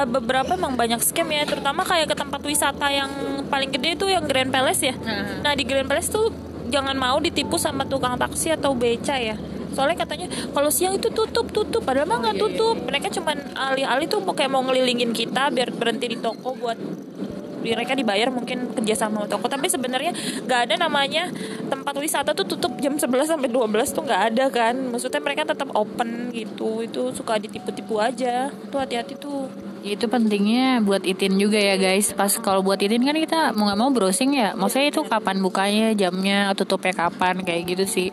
beberapa 0.06 0.54
emang 0.54 0.76
banyak 0.76 1.00
scam 1.02 1.28
ya 1.32 1.44
terutama 1.44 1.82
kayak 1.84 2.12
ke 2.12 2.16
tempat 2.16 2.40
wisata 2.44 2.86
yang 2.92 3.10
paling 3.48 3.70
gede 3.72 3.98
itu 3.98 4.06
yang 4.06 4.24
Grand 4.24 4.52
Palace 4.52 4.82
ya. 4.86 4.94
Nah, 4.94 5.42
nah 5.42 5.52
di 5.56 5.64
Grand 5.66 5.88
Palace 5.88 6.08
tuh 6.12 6.30
jangan 6.70 6.94
mau 6.94 7.18
ditipu 7.18 7.58
sama 7.58 7.84
tukang 7.84 8.14
taksi 8.14 8.54
atau 8.54 8.72
beca 8.72 9.18
ya. 9.18 9.36
Soalnya 9.74 10.02
katanya 10.02 10.26
kalau 10.50 10.70
siang 10.70 10.98
itu 10.98 11.10
tutup 11.10 11.50
tutup. 11.50 11.82
Padahal 11.82 12.06
mah 12.06 12.18
nggak 12.22 12.38
tutup. 12.38 12.76
mereka 12.86 13.10
cuman 13.10 13.54
alih-alih 13.54 14.06
tuh 14.10 14.22
kayak 14.34 14.50
mau 14.50 14.62
ngelilingin 14.66 15.14
kita 15.14 15.50
biar 15.50 15.74
berhenti 15.74 16.14
di 16.14 16.18
toko 16.18 16.54
buat 16.58 16.78
mereka 17.60 17.92
dibayar 17.94 18.32
mungkin 18.32 18.72
kerja 18.74 19.06
sama 19.06 19.28
toko. 19.28 19.46
Tapi 19.46 19.68
sebenarnya 19.68 20.16
nggak 20.44 20.60
ada 20.68 20.74
namanya 20.80 21.30
tempat 21.68 21.94
wisata 22.00 22.32
tuh 22.32 22.48
tutup 22.48 22.74
jam 22.80 22.96
11 22.96 23.36
sampai 23.36 23.48
12 23.52 23.96
tuh 23.96 24.02
nggak 24.04 24.22
ada 24.34 24.44
kan. 24.48 24.74
Maksudnya 24.90 25.20
mereka 25.20 25.42
tetap 25.46 25.68
open 25.76 26.34
gitu. 26.34 26.82
Itu 26.82 27.12
suka 27.12 27.38
ditipu-tipu 27.38 28.00
aja. 28.00 28.50
Tuh 28.72 28.78
hati-hati 28.80 29.14
tuh. 29.20 29.46
Itu 29.80 30.12
pentingnya 30.12 30.84
buat 30.84 31.08
itin 31.08 31.40
juga 31.40 31.56
ya 31.56 31.80
guys. 31.80 32.12
Pas 32.12 32.32
kalau 32.36 32.60
buat 32.60 32.76
itin 32.80 33.00
kan 33.00 33.16
kita 33.16 33.56
mau 33.56 33.68
nggak 33.68 33.80
mau 33.80 33.90
browsing 33.92 34.36
ya. 34.36 34.52
Maksudnya 34.52 34.92
itu 34.92 35.00
kapan 35.08 35.40
bukanya 35.40 35.86
jamnya 35.96 36.52
tutupnya 36.52 36.92
kapan 37.08 37.40
kayak 37.40 37.62
gitu 37.76 37.84
sih 37.88 38.08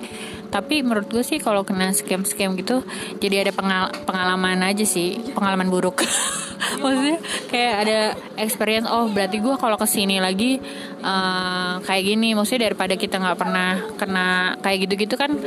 tapi 0.47 0.81
menurut 0.81 1.07
gue 1.11 1.23
sih 1.23 1.37
kalau 1.37 1.67
kena 1.67 1.91
scam 1.91 2.23
scam 2.23 2.55
gitu 2.55 2.81
jadi 3.19 3.47
ada 3.47 3.51
pengal 3.51 3.83
pengalaman 4.07 4.63
aja 4.63 4.85
sih 4.87 5.19
pengalaman 5.35 5.67
buruk. 5.67 6.03
Maksudnya 6.81 7.19
kayak 7.49 7.73
ada 7.85 7.99
experience 8.41 8.87
oh 8.89 9.09
berarti 9.09 9.37
gue 9.37 9.55
kalau 9.61 9.77
ke 9.77 9.87
sini 9.87 10.17
lagi 10.17 10.57
uh, 11.05 11.79
kayak 11.85 12.03
gini. 12.03 12.33
Maksudnya 12.33 12.71
daripada 12.71 12.97
kita 12.97 13.21
nggak 13.21 13.37
pernah 13.37 13.69
kena 13.97 14.57
kayak 14.61 14.87
gitu-gitu 14.89 15.15
kan 15.19 15.37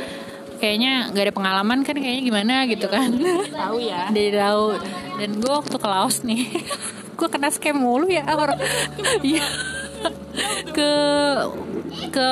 kayaknya 0.61 1.09
nggak 1.09 1.25
ada 1.25 1.33
pengalaman 1.33 1.79
kan 1.81 1.95
kayaknya 1.97 2.23
gimana 2.23 2.55
gitu 2.69 2.87
kan. 2.87 3.09
Tahu 3.51 3.77
ya. 3.81 4.07
Dari 4.15 4.31
tahu. 4.31 4.65
Dan 5.19 5.29
gue 5.41 5.51
waktu 5.51 5.77
ke 5.77 5.87
Laos 5.87 6.21
nih 6.23 6.47
gue 7.17 7.27
kena 7.27 7.49
scam 7.51 7.81
mulu 7.81 8.07
ya 8.07 8.23
orang. 8.29 8.59
Iya. 9.21 9.45
Ke 10.73 10.91
ke 12.11 12.29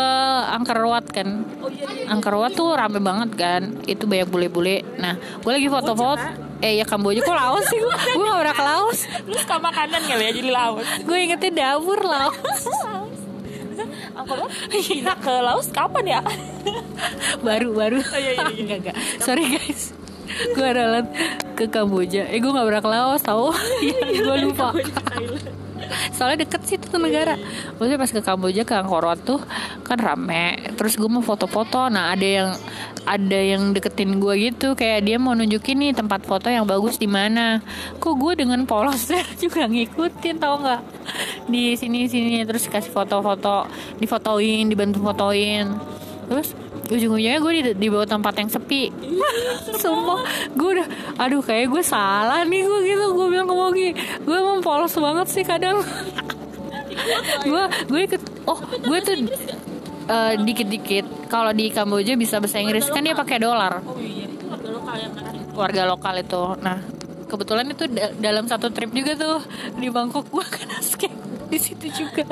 Angkor 0.56 0.80
Wat 0.88 1.06
kan. 1.12 1.43
Oh 1.60 1.67
iya 1.67 1.88
iya. 1.91 2.08
Angkor 2.12 2.39
Wat 2.39 2.56
tuh 2.56 2.76
rame 2.76 3.00
banget 3.04 3.32
kan. 3.36 3.62
Itu 3.86 4.08
banyak 4.08 4.32
bule-bule. 4.32 4.84
Nah 4.98 5.19
gue 5.19 5.52
lagi 5.52 5.67
foto-foto. 5.67 6.24
Eh 6.60 6.80
ya 6.80 6.86
Kamboja. 6.88 7.24
Kok 7.24 7.36
Laos 7.36 7.65
sih? 7.67 7.80
Gue 7.80 7.91
gue 7.91 8.26
gak 8.26 8.39
pernah 8.39 8.56
ke 8.56 8.63
Laos. 8.63 9.00
Terus 9.08 9.43
ke 9.48 9.56
makanan 9.56 10.02
kali 10.04 10.24
ya 10.24 10.32
jadi 10.36 10.52
laut. 10.52 10.84
gue 11.08 11.17
ingetnya 11.19 11.52
dapur 11.52 12.00
Laos. 12.04 12.62
Angkor 14.15 14.48
kita 14.72 15.13
ke 15.19 15.34
Laos 15.39 15.67
kapan 15.72 16.19
ya? 16.19 16.22
baru 17.48 17.72
baru. 17.72 18.00
Iya, 18.15 18.32
iya, 18.36 18.43
iya. 18.52 18.62
enggak 18.63 18.80
enggak. 18.84 18.95
Sorry 19.24 19.43
guys. 19.56 19.95
Gue 20.56 20.67
adalah 20.67 21.04
ke 21.56 21.67
Kamboja. 21.67 22.28
Eh 22.32 22.39
gue 22.39 22.52
gak 22.52 22.67
pernah 22.67 22.84
ke 22.84 22.91
Laos 22.91 23.22
tau. 23.24 23.52
Iya, 23.80 24.00
ya, 24.08 24.19
gue 24.24 24.38
lupa 24.48 24.72
soalnya 26.15 26.46
deket 26.46 26.62
sih 26.68 26.78
tuh 26.78 27.00
negara 27.02 27.39
maksudnya 27.78 28.00
pas 28.00 28.12
ke 28.12 28.22
Kamboja 28.22 28.62
ke 28.68 28.74
Angkor 28.76 29.04
Wat 29.08 29.20
tuh 29.24 29.42
kan 29.84 29.98
rame. 29.98 30.74
Terus 30.78 30.96
gue 30.96 31.10
mau 31.10 31.24
foto-foto. 31.26 31.89
Nah 31.89 32.13
ada 32.13 32.28
yang 32.28 32.50
ada 33.08 33.39
yang 33.39 33.74
deketin 33.74 34.22
gue 34.22 34.52
gitu. 34.52 34.78
Kayak 34.78 35.10
dia 35.10 35.18
mau 35.18 35.34
nunjukin 35.34 35.78
nih 35.80 35.92
tempat 35.98 36.22
foto 36.26 36.48
yang 36.48 36.70
bagus 36.70 37.02
di 37.02 37.10
mana. 37.10 37.63
Kok 37.98 38.13
gue 38.20 38.34
dengan 38.46 38.63
polosnya 38.70 39.26
juga 39.42 39.65
ngikutin 39.65 40.36
tau 40.38 40.62
nggak? 40.62 40.82
Di 41.50 41.74
sini 41.74 42.06
sini. 42.06 42.46
Terus 42.46 42.70
kasih 42.70 42.94
foto-foto 42.94 43.65
difotoin 43.98 44.70
dibantu 44.70 45.02
fotoin. 45.02 45.65
Terus 46.30 46.54
ujung-ujungnya 46.89 47.38
gue 47.38 47.52
di, 47.54 47.63
di 47.78 47.88
bawah 47.88 48.10
tempat 48.10 48.34
yang 48.36 48.49
sepi. 48.49 48.89
Sumpah 49.82 50.19
gue 50.52 50.69
udah 50.75 50.88
aduh 51.17 51.39
kayak 51.39 51.69
gue 51.69 51.84
salah 51.84 52.41
nih 52.43 52.65
gue 52.65 52.80
gitu 52.84 53.06
gue 53.13 53.28
bilang 53.30 53.45
ke 53.45 53.56
Mogi. 53.56 53.89
Gue 54.21 54.36
emang 54.36 54.60
polos 54.60 54.93
banget 54.93 55.28
sih 55.30 55.45
kadang. 55.45 55.80
Gue 57.41 57.63
gue 57.88 58.02
ikut 58.12 58.21
oh 58.43 58.60
gue 58.60 58.99
tuh 58.99 59.15
eh, 60.06 60.34
dikit-dikit 60.36 61.32
kalau 61.32 61.56
di 61.56 61.71
Kamboja 61.71 62.19
bisa 62.19 62.43
bahasa 62.43 62.60
Inggris. 62.60 62.91
Kan 62.91 63.08
dia 63.08 63.15
pakai 63.15 63.39
dolar. 63.39 63.80
Oh 63.88 63.95
iya, 63.95 64.28
itu 64.28 64.45
warga 64.45 64.67
lokal 64.67 64.95
yang 64.99 65.13
menarik. 65.15 65.41
warga 65.56 65.84
lokal 65.88 66.13
itu. 66.19 66.43
Nah 66.60 66.78
kebetulan 67.23 67.65
itu 67.69 67.86
da- 67.88 68.13
dalam 68.17 68.45
satu 68.45 68.73
trip 68.73 68.89
juga 68.89 69.13
tuh 69.15 69.38
di 69.78 69.88
Bangkok 69.88 70.28
gue 70.28 70.43
kena 70.43 70.82
scam 70.82 71.09
di 71.50 71.60
situ 71.60 71.86
juga. 71.90 72.24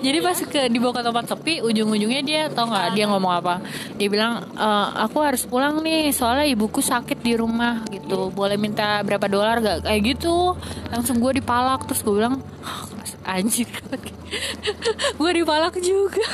Jadi 0.00 0.18
pas 0.24 0.38
ke 0.40 0.60
dibawa 0.72 0.92
ke 0.96 1.02
tempat 1.04 1.24
sepi 1.28 1.54
ujung-ujungnya 1.60 2.22
dia 2.24 2.40
tau 2.48 2.72
nggak 2.72 2.96
dia 2.96 3.04
ngomong 3.06 3.32
apa? 3.32 3.54
Dia 4.00 4.08
bilang 4.08 4.48
"E, 4.56 4.68
aku 5.04 5.20
harus 5.20 5.44
pulang 5.44 5.84
nih 5.84 6.10
soalnya 6.10 6.48
ibuku 6.48 6.80
sakit 6.80 7.20
di 7.20 7.36
rumah 7.36 7.84
gitu. 7.92 8.32
Boleh 8.32 8.56
minta 8.56 9.04
berapa 9.04 9.28
dolar 9.28 9.60
gak 9.60 9.78
kayak 9.84 10.02
gitu. 10.16 10.56
Langsung 10.88 11.20
gue 11.20 11.38
dipalak 11.38 11.84
terus 11.84 12.00
gue 12.00 12.16
bilang 12.16 12.40
anjir 13.22 13.70
gue 15.20 15.30
dipalak 15.30 15.76
juga. 15.78 16.24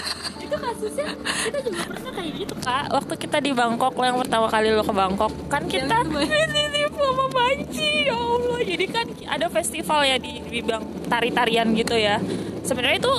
Itu 0.41 0.57
kasusnya 0.57 1.11
kita 1.45 1.59
juga 1.61 1.81
pernah 1.85 2.13
kayak 2.17 2.33
gitu 2.39 2.55
kak. 2.65 2.85
Waktu 2.95 3.15
kita 3.19 3.37
di 3.45 3.51
Bangkok 3.53 3.93
lo 3.99 4.05
yang 4.07 4.19
pertama 4.23 4.47
kali 4.49 4.73
lo 4.73 4.87
ke 4.87 4.95
Bangkok 4.95 5.33
kan 5.51 5.63
kita 5.69 6.07
sama 6.99 7.27
banci 7.31 8.11
ya 8.11 8.17
Allah. 8.19 8.61
Jadi 8.67 8.85
kan 8.91 9.07
ada 9.31 9.47
festival 9.49 10.01
ya 10.05 10.17
di, 10.19 10.61
Bang 10.67 10.85
tari-tarian 11.07 11.71
gitu 11.79 11.95
ya. 11.95 12.19
Sebenarnya 12.67 12.99
itu 12.99 13.15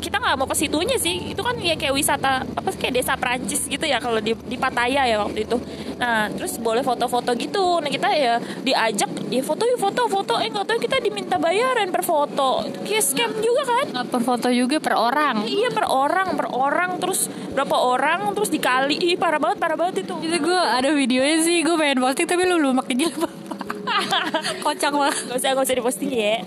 kita 0.00 0.16
nggak 0.18 0.36
mau 0.40 0.48
ke 0.48 0.56
situnya 0.56 0.96
sih. 0.96 1.30
Itu 1.30 1.44
kan 1.44 1.54
ya 1.60 1.76
kayak 1.76 1.94
wisata 1.94 2.42
apa 2.42 2.68
sih 2.72 2.80
kayak 2.80 2.94
desa 2.96 3.14
Prancis 3.20 3.68
gitu 3.68 3.84
ya 3.84 4.00
kalau 4.00 4.18
di 4.18 4.32
di 4.48 4.56
Pattaya 4.56 5.04
ya 5.06 5.20
waktu 5.20 5.44
itu. 5.44 5.56
Nah 6.00 6.32
terus 6.32 6.56
boleh 6.58 6.80
foto-foto 6.80 7.36
gitu. 7.36 7.78
Nah 7.78 7.90
kita 7.92 8.08
ya 8.16 8.40
diajak 8.64 9.10
ya 9.28 9.42
foto 9.44 9.68
yuk 9.68 9.78
foto 9.78 10.08
foto. 10.08 10.34
Eh 10.40 10.48
nggak 10.48 10.66
tahu 10.66 10.78
kita 10.80 10.98
diminta 11.04 11.36
bayaran 11.36 11.92
per 11.92 12.02
foto. 12.02 12.64
Kayak 12.82 13.04
scam 13.04 13.30
juga 13.38 13.62
kan? 13.68 13.86
Nggak 13.94 14.06
per 14.08 14.22
foto 14.24 14.48
juga 14.48 14.76
per 14.80 14.94
orang. 14.96 15.44
Iya 15.44 15.68
per 15.70 15.86
orang, 15.86 16.34
per 16.34 16.48
orang 16.50 16.90
terus 16.98 17.28
berapa 17.52 17.76
orang 17.76 18.32
terus 18.32 18.50
dikali. 18.50 18.96
Ih 18.96 19.16
parah 19.20 19.38
banget, 19.38 19.58
parah 19.60 19.76
banget 19.76 20.08
itu. 20.08 20.14
itu 20.24 20.36
gue 20.40 20.60
ada 20.60 20.90
videonya 20.90 21.38
sih 21.44 21.60
gue 21.60 21.76
pengen 21.76 22.00
posting 22.00 22.26
tapi 22.26 22.48
lu 22.48 22.56
lu 22.56 22.72
makin 22.72 22.96
jilbab 22.96 23.39
kocak 24.64 24.92
banget 24.92 25.16
Gak 25.30 25.36
usah, 25.38 25.48
gak 25.54 25.64
usah 25.64 25.76
diposting 25.76 26.10
ya. 26.12 26.38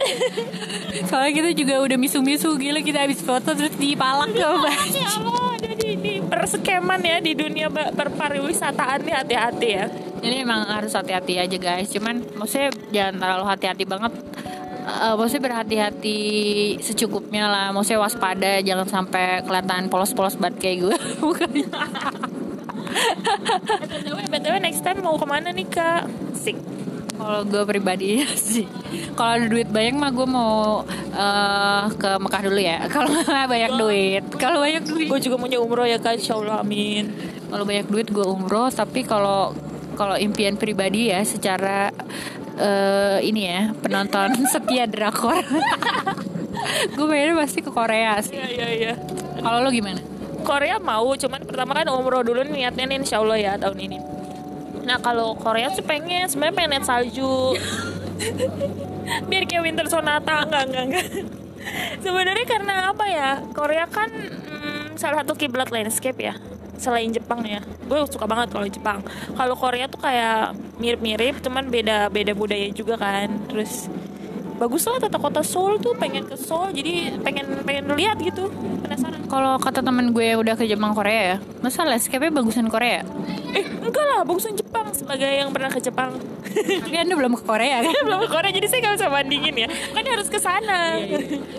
soalnya 1.10 1.32
kita 1.34 1.49
juga 1.56 1.76
udah 1.84 1.97
misu-misu 1.97 2.56
gila 2.58 2.80
kita 2.84 3.06
habis 3.06 3.21
foto 3.21 3.54
terus 3.56 3.73
dipalak 3.78 4.32
banci 4.34 4.99
ya 4.99 5.10
Allah, 5.19 5.58
ada 5.58 5.71
di, 5.73 5.89
di 5.99 6.13
perskeman 6.21 7.02
ya 7.02 7.17
di 7.19 7.34
dunia 7.34 7.67
perpariwisataan 7.71 9.06
nih 9.06 9.15
hati-hati 9.15 9.67
ya. 9.69 9.86
jadi 10.21 10.36
emang 10.45 10.65
harus 10.69 10.93
hati-hati 10.93 11.39
aja 11.41 11.58
guys 11.58 11.89
cuman 11.91 12.23
maksudnya 12.38 12.69
jangan 12.93 13.15
terlalu 13.19 13.45
hati-hati 13.49 13.84
banget 13.86 14.13
Eh, 14.84 15.15
maksudnya 15.15 15.47
berhati-hati 15.47 16.19
secukupnya 16.84 17.47
lah 17.47 17.71
maksudnya 17.71 18.04
waspada 18.04 18.60
jangan 18.60 18.84
sampai 18.84 19.39
kelihatan 19.47 19.88
polos-polos 19.88 20.36
banget 20.36 20.60
kayak 20.60 20.78
gue 20.84 20.95
bukan 21.23 21.49
Eh, 22.93 23.88
BTW, 23.89 24.17
BTW 24.30 24.56
next 24.62 24.84
time 24.86 25.02
mau 25.02 25.17
ke 25.17 25.26
mana 25.26 25.49
nih 25.49 25.65
kak? 25.65 26.06
Sik. 26.38 26.83
Kalau 27.13 27.41
gue 27.45 27.63
pribadi 27.63 28.06
ya 28.21 28.30
sih. 28.34 28.65
Kalau 29.13 29.32
ada 29.38 29.45
duit 29.47 29.69
banyak 29.69 29.95
mah 29.95 30.12
gue 30.12 30.28
mau 30.28 30.84
eh, 31.13 31.84
ke 31.95 32.10
Mekah 32.19 32.41
dulu 32.45 32.60
ya. 32.60 32.78
Kalau 32.93 33.10
banyak 33.26 33.71
duit. 33.78 34.23
Kalau 34.38 34.60
banyak 34.62 34.84
duit. 34.86 35.08
Gue 35.10 35.19
juga 35.21 35.36
mau 35.38 35.47
umroh 35.47 35.88
ya 35.88 35.97
kak, 36.02 36.19
insya 36.19 36.38
Allah 36.38 36.62
amin. 36.62 37.32
kalau 37.54 37.69
banyak 37.69 37.86
duit 37.86 38.10
gue 38.10 38.26
umroh 38.26 38.73
tapi 38.73 39.06
kalau 39.06 39.54
kalau 39.93 40.17
impian 40.17 40.58
pribadi 40.58 41.13
ya 41.13 41.21
secara 41.21 41.93
eh, 42.58 43.21
ini 43.21 43.45
ya 43.45 43.78
penonton 43.78 44.34
setia 44.54 44.89
drakor. 44.89 45.45
Gue 46.97 47.06
pengennya 47.06 47.38
pasti 47.38 47.62
ke 47.62 47.69
Korea 47.69 48.17
sih. 48.26 48.34
Iya 48.34 48.47
iya 48.49 48.67
iya. 48.73 48.93
kalau 49.38 49.62
lo 49.62 49.69
gimana? 49.69 50.02
Korea 50.43 50.76
mau, 50.82 51.15
cuman 51.15 51.47
pertama 51.47 51.71
kan 51.71 51.88
umroh 51.88 52.26
dulu 52.26 52.43
niatnya 52.43 52.84
nih 52.84 52.97
insya 52.99 53.23
Allah 53.23 53.38
ya 53.39 53.54
tahun 53.56 53.80
ini. 53.80 53.97
Nah 54.84 54.98
kalau 55.00 55.36
Korea 55.39 55.72
sih 55.72 55.84
pengen, 55.84 56.28
sebenarnya 56.28 56.56
pengen 56.56 56.72
lihat 56.78 56.86
salju. 56.86 57.56
Biar 59.28 59.43
kayak 59.48 59.63
Winter 59.63 59.88
Sonata 59.88 60.48
enggak 60.48 60.63
enggak 60.69 60.84
enggak. 60.91 61.08
Sebenarnya 62.04 62.46
karena 62.48 62.76
apa 62.91 63.06
ya? 63.08 63.30
Korea 63.56 63.86
kan 63.88 64.12
mm, 64.12 65.00
salah 65.00 65.24
satu 65.24 65.36
kiblat 65.39 65.72
landscape 65.72 66.19
ya. 66.19 66.36
Selain 66.76 67.08
Jepang 67.15 67.39
ya, 67.48 67.63
gue 67.63 68.00
suka 68.12 68.28
banget 68.28 68.52
kalau 68.52 68.67
Jepang. 68.67 69.00
Kalau 69.39 69.56
Korea 69.56 69.88
tuh 69.88 70.04
kayak 70.04 70.52
mirip-mirip, 70.84 71.39
cuman 71.39 71.72
beda 71.72 72.12
beda 72.12 72.36
budaya 72.36 72.67
juga 72.76 73.00
kan. 73.00 73.32
Terus 73.48 73.88
bagus 74.63 74.88
lah 74.88 74.95
tata 74.95 75.19
kota 75.19 75.43
Seoul 75.43 75.76
tuh 75.84 75.91
pengen 75.99 76.23
ke 76.23 76.39
Seoul 76.39 76.71
jadi 76.71 77.19
pengen 77.19 77.67
pengen 77.67 77.91
lihat 77.99 78.15
gitu 78.23 78.47
penasaran. 78.80 79.19
Kalau 79.28 79.60
kata 79.60 79.84
teman 79.84 80.15
gue 80.15 80.23
yang 80.23 80.39
udah 80.39 80.56
ke 80.56 80.63
Jepang 80.63 80.95
Korea 80.95 81.36
ya? 81.36 81.38
Masa 81.60 81.84
landscape-nya 81.84 82.32
bagusan 82.32 82.71
Korea? 82.71 83.04
Eh 83.52 83.65
enggak 83.67 84.06
lah 84.08 84.23
bagusan 84.23 84.56
Jepang 84.56 84.88
sebagai 84.95 85.28
yang 85.28 85.52
pernah 85.52 85.67
ke 85.67 85.84
Jepang. 85.84 86.15
Tapi 86.88 86.95
anda 86.95 87.13
belum 87.19 87.36
ke 87.36 87.43
Korea 87.43 87.84
kan? 87.84 87.91
Belum 88.08 88.19
ke 88.23 88.30
Korea 88.32 88.52
jadi 88.56 88.67
saya 88.71 88.80
nggak 88.88 88.95
bisa 88.95 89.08
bandingin 89.12 89.56
ya. 89.58 89.67
Kan 89.67 90.04
harus 90.08 90.28
ke 90.32 90.39
sana. 90.39 90.95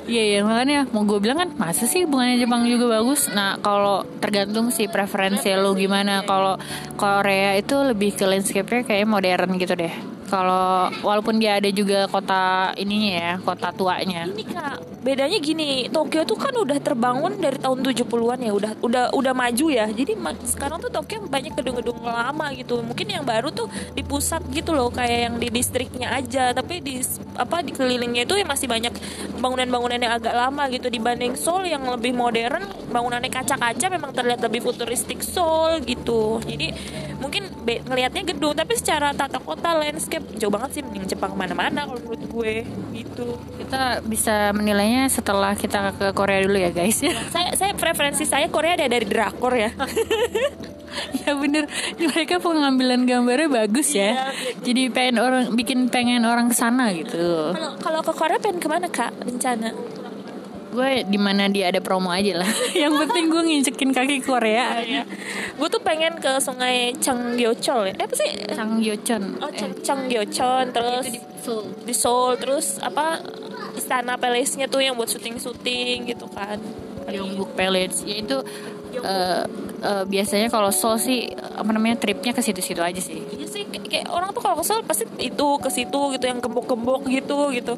Iya 0.09 0.23
iya 0.25 0.40
makanya 0.40 0.88
mau 0.88 1.05
gue 1.05 1.21
bilang 1.21 1.45
kan 1.45 1.51
masa 1.61 1.85
sih 1.85 2.09
bunganya 2.09 2.40
Jepang 2.40 2.64
juga 2.64 2.88
bagus. 3.01 3.29
Nah 3.29 3.61
kalau 3.61 4.09
tergantung 4.25 4.73
sih 4.73 4.88
preferensi 4.88 5.53
lo 5.53 5.77
gimana. 5.77 6.25
Kalau 6.25 6.57
Korea 6.97 7.53
itu 7.61 7.77
lebih 7.85 8.17
ke 8.17 8.25
landscape-nya 8.25 8.88
kayak 8.88 9.05
modern 9.05 9.61
gitu 9.61 9.77
deh. 9.77 10.13
Kalau 10.35 10.90
walaupun 11.07 11.38
dia 11.38 11.62
ada 11.62 11.70
juga 11.70 12.11
kota 12.11 12.75
ininya 12.75 13.12
ya, 13.14 13.33
kota 13.38 13.70
tuanya. 13.70 14.27
ini 14.27 14.42
kak 14.42 14.83
bedanya 15.05 15.37
gini 15.37 15.87
Tokyo 15.92 16.25
tuh 16.25 16.40
kan 16.40 16.57
udah 16.57 16.81
terbangun 16.81 17.37
dari 17.37 17.61
tahun 17.61 17.85
70-an 17.85 18.40
ya 18.40 18.53
udah 18.57 18.73
udah 18.83 19.05
udah 19.14 19.33
maju 19.37 19.66
ya. 19.70 19.87
Jadi 19.87 20.18
sekarang 20.49 20.83
tuh 20.83 20.90
Tokyo 20.90 21.23
banyak 21.29 21.55
gedung-gedung 21.55 22.03
lama 22.03 22.51
gitu. 22.57 22.83
Mungkin 22.83 23.07
yang 23.14 23.23
baru 23.23 23.55
tuh 23.55 23.70
di 23.94 24.03
pusat 24.03 24.42
gitu 24.51 24.75
loh 24.75 24.90
kayak 24.90 25.31
yang 25.31 25.35
di 25.38 25.55
distriknya 25.55 26.18
aja. 26.18 26.51
Tapi 26.51 26.83
di 26.83 26.99
apa 27.38 27.62
di 27.62 27.70
kelilingnya 27.70 28.27
itu 28.27 28.35
ya 28.35 28.49
masih 28.49 28.66
banyak 28.66 28.90
bangunan-bangunan 29.38 30.03
yang 30.03 30.18
agak 30.18 30.35
lama 30.35 30.66
gitu. 30.73 30.90
Dibanding 30.90 31.38
Seoul 31.38 31.70
yang 31.70 31.87
lebih 31.87 32.11
modern 32.11 32.64
bangunannya 32.90 33.31
kaca-kaca 33.31 33.87
memang 33.87 34.11
terlihat 34.11 34.40
lebih 34.42 34.64
futuristik 34.66 35.20
Seoul 35.20 35.85
gitu. 35.85 36.40
Jadi 36.42 36.73
mungkin 37.20 37.47
ngelihatnya 37.64 38.25
gedung 38.25 38.57
tapi 38.57 38.77
secara 38.77 39.12
tata 39.12 39.40
kota 39.40 39.77
landscape 39.77 40.24
jauh 40.39 40.53
banget 40.53 40.71
sih 40.79 40.83
mending 40.83 41.07
Jepang 41.07 41.33
mana-mana 41.39 41.87
kalau 41.87 42.01
menurut 42.03 42.23
gue 42.27 42.55
gitu 42.97 43.27
Kita 43.61 44.03
bisa 44.05 44.51
menilainya 44.53 45.07
setelah 45.09 45.55
kita 45.55 45.95
ke 45.95 46.07
Korea 46.13 46.43
dulu 46.43 46.59
ya 46.59 46.71
guys 46.75 46.99
ya. 47.01 47.15
saya 47.35 47.55
saya 47.55 47.73
preferensi 47.77 48.27
saya 48.27 48.51
Korea 48.51 48.75
ada 48.77 48.87
dari 48.91 49.07
drakor 49.07 49.55
ya 49.55 49.71
ya 51.23 51.35
bener 51.35 51.67
mereka 51.99 52.39
pengambilan 52.39 53.03
gambarnya 53.03 53.51
bagus 53.51 53.99
ya. 53.99 54.31
Jadi 54.63 54.95
pengen 54.95 55.19
orang 55.19 55.51
bikin 55.59 55.91
pengen 55.91 56.23
orang 56.23 56.51
ke 56.51 56.57
sana 56.57 56.95
gitu. 56.95 57.51
kalau 57.51 57.75
kalau 57.83 58.01
ke 58.07 58.13
Korea 58.15 58.39
pengen 58.39 58.63
ke 58.63 58.69
mana 58.71 58.87
kak 58.87 59.11
rencana 59.19 59.75
Gue 60.75 61.07
di 61.07 61.17
mana 61.17 61.47
dia 61.47 61.71
ada 61.71 61.79
promo 61.79 62.11
aja 62.11 62.35
lah. 62.37 62.51
Yang 62.75 62.95
penting 63.01 63.25
gue 63.29 63.43
nginjekin 63.45 63.91
kaki 63.91 64.19
Korea. 64.21 64.83
gue 65.55 65.69
tuh 65.71 65.79
pengen 65.81 66.19
ke 66.19 66.37
sungai 66.39 66.91
Changgyeocheon 66.99 67.87
ya 67.87 67.95
eh, 67.95 68.03
apa 68.03 68.15
sih 68.15 68.31
Changgyeocheon. 68.49 69.23
oh 69.39 69.51
Chang- 69.51 69.79
Changgyeocheon 69.79 70.67
terus 70.69 71.07
Itu 71.07 71.15
di 71.15 71.21
Seoul. 71.41 71.63
di 71.87 71.95
Seoul 71.95 72.33
terus 72.37 72.67
apa 72.81 73.23
istana 73.73 74.15
palace-nya 74.15 74.67
tuh 74.67 74.79
yang 74.79 74.95
buat 74.95 75.07
syuting-syuting 75.07 76.11
gitu 76.11 76.27
kan 76.29 76.59
Gyeongbuk 77.05 77.53
Palace 77.53 78.03
yaitu 78.03 78.41
uh, 78.97 79.43
uh, 79.81 80.05
biasanya 80.05 80.49
kalau 80.49 80.71
Seoul 80.71 80.97
sih 80.97 81.29
apa 81.31 81.69
namanya 81.69 81.97
tripnya 81.97 82.33
ke 82.33 82.41
situ-situ 82.41 82.81
aja 82.81 82.99
sih 82.99 83.21
Iya 83.31 83.47
sih 83.47 83.63
kayak, 83.83 84.07
orang 84.13 84.31
tuh 84.31 84.43
kalau 84.45 84.57
ke 84.61 84.65
Seoul 84.67 84.83
pasti 84.87 85.05
itu 85.19 85.47
ke 85.59 85.69
situ 85.73 86.01
gitu 86.15 86.25
yang 86.27 86.39
gembok-gembok 86.39 87.09
gitu 87.11 87.51
gitu. 87.51 87.75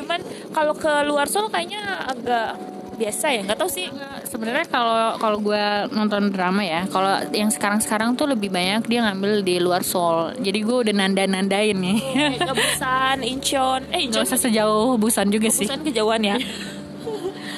Cuman 0.00 0.20
kalau 0.50 0.74
ke 0.74 0.92
luar 1.06 1.30
Seoul 1.30 1.50
kayaknya 1.52 2.10
agak 2.10 2.58
biasa 2.96 3.28
ya. 3.28 3.40
Nggak 3.44 3.58
tahu 3.60 3.70
sih 3.70 3.86
sebenarnya 4.24 4.64
kalau 4.72 5.20
kalau 5.20 5.38
gue 5.38 5.64
nonton 5.92 6.32
drama 6.32 6.64
ya 6.64 6.88
kalau 6.88 7.20
yang 7.36 7.52
sekarang 7.52 7.78
sekarang 7.84 8.16
tuh 8.16 8.24
lebih 8.24 8.48
banyak 8.48 8.88
dia 8.88 9.04
ngambil 9.04 9.44
di 9.44 9.60
luar 9.60 9.84
Seoul. 9.84 10.38
Jadi 10.40 10.58
gue 10.64 10.76
udah 10.88 10.94
nanda 10.96 11.28
nandain 11.28 11.76
nih 11.76 11.98
ke 12.40 12.52
Busan 12.56 13.20
Incheon. 13.20 13.84
Eh 13.92 14.08
Incheon 14.08 14.24
usah 14.24 14.40
sejauh 14.40 14.96
Busan 14.96 15.28
juga 15.28 15.52
sih. 15.52 15.68
Busan 15.68 15.84
kejauhan 15.84 16.22
ya? 16.24 16.36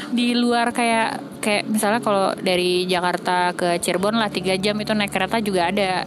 Di 0.08 0.32
luar 0.34 0.72
kayak 0.72 1.27
kayak 1.48 1.64
misalnya 1.64 2.00
kalau 2.04 2.36
dari 2.36 2.84
Jakarta 2.84 3.56
ke 3.56 3.80
Cirebon 3.80 4.20
lah 4.20 4.28
tiga 4.28 4.52
jam 4.60 4.76
itu 4.76 4.92
naik 4.92 5.08
kereta 5.08 5.40
juga 5.40 5.72
ada. 5.72 6.04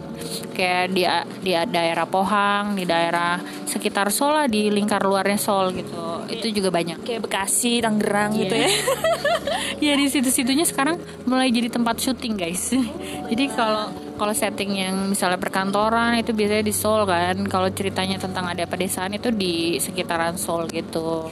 Kayak 0.54 0.94
di 0.94 1.02
di 1.42 1.50
daerah 1.50 2.06
Pohang 2.06 2.78
di 2.78 2.86
daerah 2.86 3.42
sekitar 3.66 4.14
Seoul 4.14 4.38
lah 4.38 4.46
di 4.46 4.70
lingkar 4.70 5.02
luarnya 5.02 5.34
Seoul 5.34 5.74
gitu. 5.74 6.30
Itu 6.30 6.46
juga 6.54 6.70
banyak. 6.70 7.02
Kayak 7.02 7.26
Bekasi 7.26 7.82
Tangerang 7.82 8.38
yeah. 8.38 8.40
gitu 8.46 8.54
ya. 8.54 8.70
Ya 9.82 9.98
di 9.98 10.06
situ-situnya 10.06 10.62
sekarang 10.62 11.02
mulai 11.26 11.50
jadi 11.50 11.66
tempat 11.66 11.98
syuting 11.98 12.38
guys. 12.38 12.70
Jadi 13.32 13.50
kalau 13.50 13.90
kalau 14.14 14.30
setting 14.30 14.78
yang 14.78 15.10
misalnya 15.10 15.42
perkantoran 15.42 16.22
itu 16.22 16.30
biasanya 16.30 16.62
di 16.62 16.70
Seoul 16.70 17.02
kan. 17.02 17.42
Kalau 17.50 17.66
ceritanya 17.74 18.22
tentang 18.22 18.46
ada 18.46 18.62
pedesaan 18.62 19.18
itu 19.18 19.34
di 19.34 19.82
sekitaran 19.82 20.38
Seoul 20.38 20.70
gitu. 20.70 21.26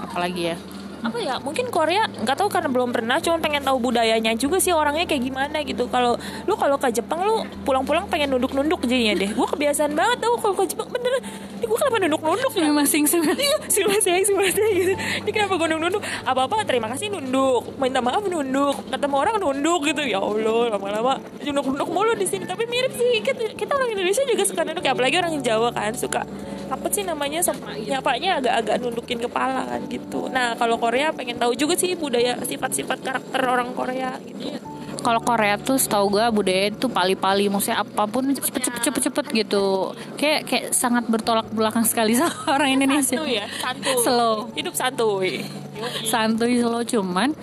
Apalagi 0.00 0.42
ya 0.48 0.56
apa 1.04 1.18
ya 1.20 1.36
mungkin 1.42 1.68
Korea 1.68 2.08
nggak 2.08 2.36
tahu 2.40 2.48
karena 2.48 2.68
belum 2.72 2.90
pernah 2.90 3.20
cuma 3.20 3.36
pengen 3.38 3.60
tahu 3.60 3.76
budayanya 3.78 4.32
juga 4.38 4.56
sih 4.56 4.72
orangnya 4.72 5.04
kayak 5.04 5.22
gimana 5.22 5.60
gitu. 5.62 5.86
Kalau 5.92 6.16
lu 6.48 6.54
kalau 6.56 6.80
ke 6.80 6.88
Jepang 6.92 7.20
lu 7.22 7.44
pulang-pulang 7.68 8.08
pengen 8.08 8.32
nunduk-nunduk 8.32 8.80
jadinya 8.88 9.14
deh. 9.20 9.30
Gue 9.36 9.46
kebiasaan 9.46 9.92
banget 9.92 10.24
tau 10.24 10.34
kalau 10.40 10.54
ke 10.56 10.72
Jepang 10.72 10.88
bener. 10.88 11.20
Ini 11.56 11.64
gue 11.64 11.78
kenapa 11.78 11.96
nunduk-nunduk? 12.00 12.52
Ya 12.56 12.72
masing 12.72 13.04
sih 13.04 13.20
sih 13.68 13.84
masing 13.84 14.22
sih 14.24 14.34
gitu. 14.34 14.92
Ini 14.96 15.30
kenapa 15.30 15.60
gue 15.60 15.68
nunduk-nunduk? 15.68 16.02
Apa-apa 16.24 16.64
terima 16.64 16.88
kasih 16.90 17.12
nunduk. 17.12 17.76
Minta 17.76 18.00
maaf 18.00 18.24
nunduk. 18.24 18.76
Ketemu 18.88 19.14
orang 19.16 19.34
nunduk 19.36 19.80
gitu. 19.92 20.02
Ya 20.06 20.18
Allah 20.18 20.74
lama-lama 20.74 21.20
nunduk-nunduk 21.44 21.88
mulu 21.92 22.12
di 22.16 22.26
sini. 22.26 22.48
Tapi 22.48 22.64
mirip 22.66 22.92
sih 22.96 23.20
kita, 23.20 23.52
kita 23.52 23.72
orang 23.76 23.92
Indonesia 23.92 24.24
juga 24.24 24.42
suka 24.48 24.62
nunduk 24.64 24.82
ya. 24.82 24.96
Apalagi 24.96 25.16
orang 25.20 25.32
Jawa 25.44 25.70
kan 25.76 25.92
suka. 25.92 26.24
Apa 26.66 26.90
sih 26.90 27.06
namanya 27.06 27.44
nyapanya 27.86 28.42
agak-agak 28.42 28.76
nundukin 28.82 29.18
kepala 29.22 29.68
kan 29.70 29.80
gitu. 29.86 30.26
Nah 30.32 30.58
kalau 30.58 30.80
Korea 30.86 31.10
pengen 31.10 31.36
tahu 31.42 31.52
juga 31.58 31.74
sih 31.74 31.98
budaya 31.98 32.38
sifat-sifat 32.38 33.02
karakter 33.02 33.42
orang 33.42 33.74
Korea 33.74 34.14
gitu. 34.22 34.54
Kalau 35.02 35.18
Korea 35.22 35.58
tuh 35.58 35.78
setahu 35.78 36.14
gue 36.14 36.24
budaya 36.30 36.70
itu 36.70 36.86
pali-pali 36.86 37.50
maksudnya 37.50 37.82
apa 37.82 38.06
pun 38.06 38.30
cepet 38.30 38.70
cepet 38.70 38.80
cepet 38.86 39.02
cepet 39.10 39.26
gitu. 39.34 39.94
Kayak 40.14 40.46
kayak 40.46 40.64
sangat 40.70 41.10
bertolak 41.10 41.50
belakang 41.50 41.82
sekali 41.82 42.14
sama 42.20 42.54
orang 42.54 42.78
Indonesia. 42.78 43.18
Santuy 43.18 43.38
ya 43.38 43.46
santuy. 43.58 44.02
Slow. 44.06 44.34
Hidup 44.54 44.74
santuy. 44.78 45.32
Santuy 46.06 46.52
slow 46.62 46.82
cuman 46.86 47.34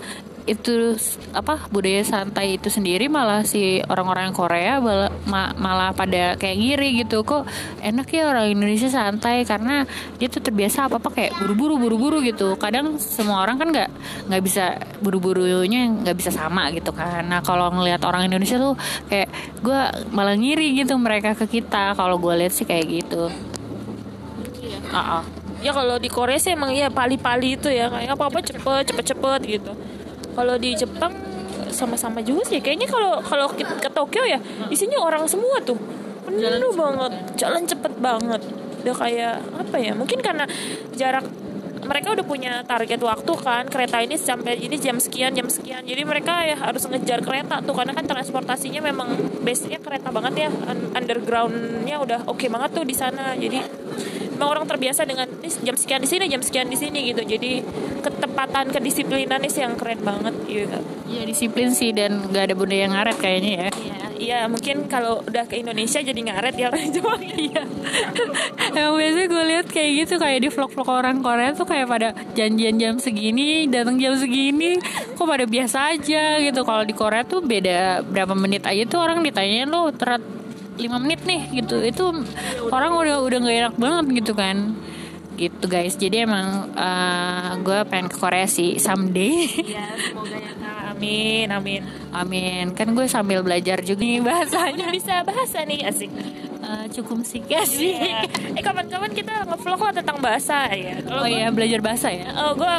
itu 0.44 1.00
apa 1.32 1.72
budaya 1.72 2.04
santai 2.04 2.60
itu 2.60 2.68
sendiri 2.68 3.08
malah 3.08 3.48
si 3.48 3.80
orang-orang 3.88 4.36
Korea 4.36 4.84
malah, 4.84 5.56
malah 5.56 5.96
pada 5.96 6.36
kayak 6.36 6.58
ngiri 6.60 6.90
gitu. 7.04 7.24
Kok 7.24 7.48
enak 7.80 8.08
ya 8.12 8.28
orang 8.28 8.52
Indonesia 8.52 8.92
santai 8.92 9.48
karena 9.48 9.88
dia 10.20 10.28
tuh 10.28 10.44
terbiasa 10.44 10.92
apa 10.92 11.00
apa 11.00 11.10
kayak 11.16 11.32
buru-buru 11.40 11.80
buru-buru 11.80 12.18
gitu. 12.28 12.60
Kadang 12.60 13.00
semua 13.00 13.48
orang 13.48 13.56
kan 13.56 13.68
nggak 13.72 13.90
nggak 14.28 14.44
bisa 14.44 14.76
buru-burunya 15.00 15.88
nggak 16.04 16.18
bisa 16.20 16.32
sama 16.36 16.68
gitu 16.76 16.92
kan. 16.92 17.24
Nah 17.24 17.40
kalau 17.40 17.72
ngelihat 17.72 18.04
orang 18.04 18.28
Indonesia 18.28 18.60
tuh 18.60 18.76
kayak 19.08 19.32
gue 19.64 19.82
malah 20.12 20.36
ngiri 20.36 20.76
gitu 20.76 21.00
mereka 21.00 21.40
ke 21.40 21.48
kita. 21.48 21.96
Kalau 21.96 22.20
gue 22.20 22.34
lihat 22.36 22.52
sih 22.52 22.68
kayak 22.68 22.86
gitu. 22.92 23.32
Iya. 24.60 24.80
Uh 24.92 25.00
-uh. 25.00 25.24
ya 25.64 25.72
kalau 25.72 25.96
di 25.96 26.12
Korea 26.12 26.36
sih 26.36 26.52
emang 26.52 26.76
ya 26.76 26.92
pali-pali 26.92 27.56
itu 27.56 27.72
ya. 27.72 27.88
Kayak 27.88 28.20
apa 28.20 28.24
apa 28.28 28.38
cepet 28.44 28.84
cepet 28.92 29.06
cepet 29.16 29.42
gitu 29.48 29.72
kalau 30.34 30.56
di 30.58 30.74
Jepang 30.74 31.14
sama-sama 31.74 32.22
juga 32.22 32.46
sih. 32.46 32.62
Kayaknya 32.62 32.88
kalau 32.90 33.22
kalau 33.26 33.48
ke 33.58 33.90
Tokyo 33.90 34.24
ya 34.26 34.38
isinya 34.70 35.02
orang 35.02 35.26
semua 35.26 35.58
tuh. 35.66 35.78
Penuh 36.28 36.74
banget. 36.78 37.12
Jalan 37.38 37.64
cepet 37.66 37.94
banget. 37.98 38.42
Udah 38.86 38.96
kayak 38.96 39.36
apa 39.58 39.78
ya 39.80 39.94
mungkin 39.96 40.20
karena 40.20 40.46
jarak 40.94 41.24
mereka 41.84 42.16
udah 42.16 42.24
punya 42.24 42.64
target 42.64 42.96
waktu 43.04 43.34
kan 43.44 43.68
kereta 43.68 44.00
ini 44.00 44.16
sampai 44.16 44.56
ini 44.56 44.80
jam 44.80 44.98
sekian 45.00 45.36
jam 45.36 45.52
sekian. 45.52 45.84
Jadi 45.84 46.02
mereka 46.08 46.48
ya 46.48 46.56
harus 46.56 46.88
ngejar 46.88 47.20
kereta 47.20 47.60
tuh 47.60 47.76
karena 47.76 47.92
kan 47.92 48.08
transportasinya 48.08 48.80
memang 48.80 49.12
base-nya 49.44 49.84
kereta 49.84 50.10
banget 50.10 50.48
ya. 50.48 50.50
Undergroundnya 50.96 52.00
udah 52.00 52.20
oke 52.28 52.40
okay 52.40 52.48
banget 52.48 52.72
tuh 52.72 52.86
di 52.88 52.96
sana. 52.96 53.36
Jadi 53.36 53.60
memang 54.36 54.50
orang 54.50 54.66
terbiasa 54.66 55.06
dengan 55.08 55.28
jam 55.42 55.76
sekian 55.78 56.02
di 56.04 56.10
sini 56.10 56.26
jam 56.28 56.42
sekian 56.42 56.68
di 56.68 56.78
sini 56.78 57.00
gitu. 57.14 57.22
Jadi 57.24 57.64
ketepatan 58.04 58.74
kedisiplinan 58.74 59.42
sih 59.48 59.64
yang 59.64 59.80
keren 59.80 60.02
banget 60.04 60.36
gitu 60.50 60.80
ya 61.14 61.24
disiplin 61.24 61.70
sih 61.72 61.94
dan 61.94 62.26
gak 62.34 62.52
ada 62.52 62.56
budaya 62.58 62.90
yang 62.90 62.94
ngaret 62.98 63.18
kayaknya 63.22 63.52
ya. 63.54 63.70
Iya 63.70 63.98
iya 64.24 64.40
mungkin 64.48 64.88
kalau 64.88 65.22
udah 65.28 65.46
ke 65.46 65.62
Indonesia 65.62 66.00
jadi 66.02 66.16
ngaret 66.16 66.56
ya 66.58 66.66
orang 66.74 66.90
Jawa 66.96 67.16
iya. 67.22 67.64
Yang 68.78 68.92
biasanya 68.98 69.28
gue 69.30 69.44
lihat 69.54 69.68
kayak 69.70 69.92
gitu 70.04 70.14
kayak 70.18 70.40
di 70.42 70.50
vlog-vlog 70.50 70.90
orang 70.90 71.18
Korea 71.22 71.52
tuh 71.54 71.68
kayak 71.68 71.88
pada 71.92 72.10
janjian 72.34 72.76
jam 72.82 72.96
segini 72.98 73.70
datang 73.70 74.02
jam 74.02 74.18
segini 74.18 74.80
kok 75.14 75.28
pada 75.28 75.46
biasa 75.46 75.94
aja 75.94 76.40
gitu. 76.42 76.62
Kalau 76.66 76.84
di 76.88 76.96
Korea 76.96 77.22
tuh 77.28 77.44
beda 77.44 78.02
berapa 78.08 78.34
menit 78.34 78.66
aja 78.66 78.84
tuh 78.90 79.00
orang 79.04 79.22
ditanyain 79.22 79.70
lo 79.70 79.92
terat 79.94 80.24
lima 80.78 80.98
menit 81.02 81.22
nih 81.26 81.64
gitu. 81.64 81.82
Itu 81.82 82.06
orang 82.70 82.92
udah 82.98 83.18
udah 83.24 83.38
nggak 83.42 83.58
enak 83.68 83.76
banget 83.78 84.06
gitu 84.24 84.34
kan. 84.38 84.78
Gitu 85.34 85.66
guys. 85.66 85.98
Jadi 85.98 86.24
emang 86.24 86.70
uh, 86.74 86.84
eh, 86.84 87.50
gue 87.62 87.80
pengen 87.90 88.08
ke 88.10 88.18
Korea 88.18 88.46
sih 88.46 88.78
someday. 88.78 89.50
Ya 89.66 89.86
semoga 89.98 90.38
ya 90.38 90.52
amin 90.94 91.48
amin. 91.50 91.82
Amin. 92.14 92.66
Kan 92.78 92.94
gue 92.94 93.10
sambil 93.10 93.42
belajar 93.42 93.82
juga 93.82 94.06
nih 94.06 94.22
bahasanya. 94.22 94.88
Bisa 94.94 95.26
bahasa 95.26 95.66
nih 95.66 95.84
asik 95.90 96.12
uh, 96.74 96.86
cukup 96.90 97.22
sih 97.32 97.42
sih. 97.70 97.94
Yeah. 97.94 98.58
eh 98.58 98.64
kapan-kapan 98.64 99.12
kita 99.14 99.46
ngevlog 99.46 99.82
lah 99.82 99.94
tentang 99.94 100.18
bahasa 100.20 100.68
ya. 100.74 101.00
Kalo 101.06 101.24
oh 101.24 101.28
iya 101.30 101.48
belajar 101.54 101.80
bahasa 101.80 102.10
ya? 102.10 102.28
Oh 102.34 102.52
gue 102.58 102.74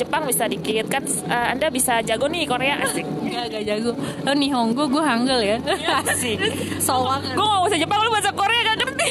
Jepang 0.00 0.24
bisa 0.24 0.48
dikit. 0.48 0.88
Kan 0.88 1.04
uh, 1.28 1.52
anda 1.52 1.68
bisa 1.68 2.00
jago 2.00 2.26
nih 2.26 2.48
Korea 2.48 2.80
asik. 2.82 3.04
Gak, 3.36 3.52
gak 3.52 3.64
jago. 3.68 3.92
Oh 4.24 4.34
Nihongo 4.34 4.88
gue 4.88 5.02
Hangul 5.04 5.40
ya. 5.44 5.58
Iya. 5.60 6.00
asik. 6.08 6.38
Soal 6.80 7.20
gue 7.20 7.44
gak 7.44 7.62
usah 7.68 7.78
Jepang 7.78 8.00
lu 8.00 8.10
bahasa 8.10 8.32
Korea 8.32 8.60
gak 8.72 8.76
ngerti. 8.80 9.10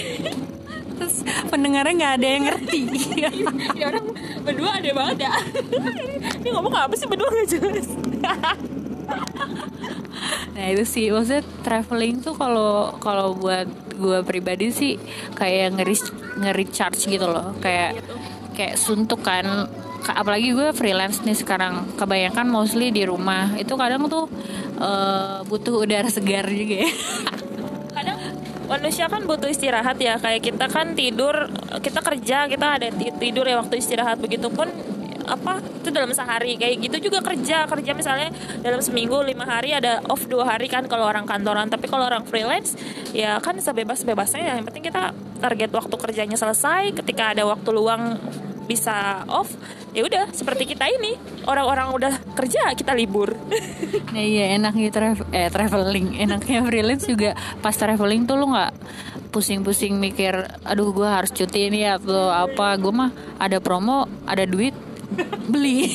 Terus 0.96 1.16
pendengarnya 1.52 1.94
nggak 2.00 2.14
ada 2.18 2.28
yang 2.28 2.44
ngerti. 2.50 2.82
Ya 3.76 3.92
orang 3.92 4.06
berdua 4.44 4.80
ada 4.80 4.90
banget 4.92 5.18
ya. 5.28 5.32
Ini 6.40 6.50
ngomong 6.56 6.72
apa 6.72 6.94
sih? 6.96 7.08
Berdua 7.08 7.28
gak 7.32 7.48
jelas 7.52 7.88
nah 10.56 10.66
itu 10.72 10.84
sih. 10.88 11.06
Maksudnya 11.12 11.44
traveling 11.62 12.22
tuh 12.24 12.36
kalau 12.36 12.96
kalau 13.00 13.36
buat 13.38 13.68
gue 13.96 14.20
pribadi 14.28 14.72
sih 14.74 15.00
kayak 15.38 15.80
ngeri 15.80 15.96
ngeri 16.42 16.66
charge 16.70 17.08
gitu 17.08 17.28
loh. 17.30 17.56
Kayak 17.60 18.02
kayak 18.58 18.76
suntuk 18.80 19.22
kan. 19.24 19.70
Apalagi 20.06 20.54
gue 20.54 20.70
freelance 20.74 21.26
nih 21.26 21.38
sekarang. 21.38 21.98
Kebanyakan 21.98 22.48
mostly 22.50 22.94
di 22.94 23.06
rumah. 23.06 23.58
Itu 23.58 23.74
kadang 23.78 24.06
tuh 24.06 24.30
uh, 24.78 25.42
butuh 25.46 25.82
udara 25.82 26.10
segar 26.10 26.46
juga 26.50 26.86
ya. 26.86 26.92
Manusia 28.66 29.06
kan 29.06 29.30
butuh 29.30 29.46
istirahat 29.46 30.02
ya. 30.02 30.18
Kayak 30.18 30.42
kita 30.42 30.66
kan 30.74 30.98
tidur 30.98 31.54
kita 31.86 32.02
kerja 32.02 32.50
kita 32.50 32.82
ada 32.82 32.90
tidur 33.22 33.46
ya 33.46 33.62
waktu 33.62 33.78
istirahat. 33.78 34.18
Begitupun 34.18 34.95
apa 35.26 35.62
itu 35.62 35.90
dalam 35.90 36.10
sehari 36.14 36.58
kayak 36.58 36.76
gitu 36.86 37.10
juga 37.10 37.26
kerja 37.26 37.66
kerja 37.66 37.92
misalnya 37.98 38.30
dalam 38.62 38.80
seminggu 38.80 39.22
lima 39.26 39.46
hari 39.46 39.74
ada 39.74 40.02
off 40.10 40.26
dua 40.30 40.46
hari 40.46 40.70
kan 40.70 40.86
kalau 40.86 41.06
orang 41.06 41.26
kantoran 41.26 41.68
tapi 41.68 41.90
kalau 41.90 42.06
orang 42.06 42.24
freelance 42.26 42.78
ya 43.12 43.42
kan 43.42 43.58
sebebas 43.58 44.06
bebasnya 44.06 44.42
ya 44.42 44.54
yang 44.62 44.66
penting 44.66 44.86
kita 44.90 45.12
target 45.42 45.70
waktu 45.74 45.96
kerjanya 45.98 46.38
selesai 46.38 46.94
ketika 46.94 47.34
ada 47.36 47.44
waktu 47.46 47.70
luang 47.74 48.18
bisa 48.66 49.24
off 49.30 49.54
ya 49.94 50.04
udah 50.04 50.34
seperti 50.34 50.76
kita 50.76 50.90
ini 50.90 51.16
orang-orang 51.46 51.94
udah 51.96 52.14
kerja 52.36 52.74
kita 52.76 52.92
libur. 52.98 53.34
Nah, 54.16 54.24
iya 54.24 54.56
enaknya 54.56 54.96
tra- 54.96 55.28
eh, 55.36 55.52
traveling 55.52 56.16
enaknya 56.16 56.64
freelance 56.64 57.04
juga 57.04 57.36
pas 57.60 57.76
traveling 57.76 58.24
tuh 58.24 58.40
lo 58.40 58.48
nggak 58.48 58.72
pusing-pusing 59.36 60.00
mikir 60.00 60.32
aduh 60.64 60.96
gue 60.96 61.04
harus 61.04 61.36
cuti 61.36 61.68
ini 61.68 61.84
atau 61.84 62.32
apa. 62.32 62.80
Gue 62.80 62.96
mah 62.96 63.12
ada 63.36 63.60
promo 63.60 64.08
ada 64.24 64.48
duit 64.48 64.72
beli. 65.48 65.90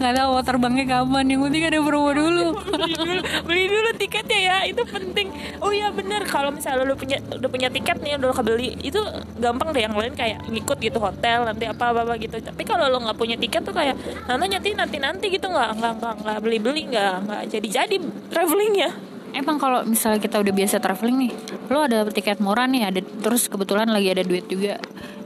Nggak 0.00 0.12
tahu 0.16 0.28
mau 0.32 0.42
terbangnya 0.42 0.84
kapan. 0.88 1.24
Yang 1.28 1.40
penting 1.48 1.62
ada 1.68 1.78
promo 1.84 2.10
dulu. 2.12 2.46
Beli 2.56 2.92
dulu. 2.96 3.20
Beli 3.44 3.64
dulu 3.68 3.88
tiketnya 3.98 4.40
ya. 4.40 4.56
Itu 4.66 4.82
penting. 4.88 5.28
Oh 5.60 5.70
iya 5.70 5.92
bener 5.92 6.24
kalau 6.26 6.50
misalnya 6.50 6.88
lu 6.88 6.96
punya 6.96 7.20
udah 7.20 7.50
punya 7.50 7.68
tiket 7.68 8.00
nih 8.00 8.16
udah 8.18 8.34
kebeli 8.34 8.76
itu 8.82 9.00
gampang 9.38 9.70
deh 9.70 9.82
yang 9.84 9.94
lain 9.94 10.14
kayak 10.16 10.44
ngikut 10.48 10.78
gitu 10.80 10.98
hotel 10.98 11.44
nanti 11.46 11.68
apa 11.68 11.92
apa, 11.92 12.00
apa 12.08 12.14
gitu. 12.18 12.40
Tapi 12.40 12.62
kalau 12.64 12.88
lo 12.88 12.98
nggak 13.04 13.18
punya 13.18 13.36
tiket 13.36 13.62
tuh 13.62 13.74
kayak 13.76 13.94
nanti 14.26 14.46
nanti 14.48 14.68
nanti 14.74 14.96
nanti 14.98 15.26
gitu. 15.30 15.46
Nggak 15.50 15.70
nggak 15.78 15.92
nggak 16.00 16.14
nggak 16.24 16.38
beli 16.40 16.58
beli 16.58 16.82
nggak 16.88 17.14
nggak 17.28 17.42
jadi 17.52 17.68
jadi 17.82 17.96
traveling 18.32 18.74
ya. 18.76 18.92
Emang 19.32 19.56
kalau 19.56 19.80
misalnya 19.88 20.20
kita 20.20 20.44
udah 20.44 20.52
biasa 20.52 20.76
traveling 20.76 21.16
nih, 21.24 21.32
lo 21.72 21.80
ada 21.80 22.04
tiket 22.04 22.36
murah 22.36 22.68
nih, 22.68 22.92
ada 22.92 23.00
terus 23.00 23.48
kebetulan 23.48 23.88
lagi 23.88 24.12
ada 24.12 24.20
duit 24.20 24.44
juga, 24.44 24.76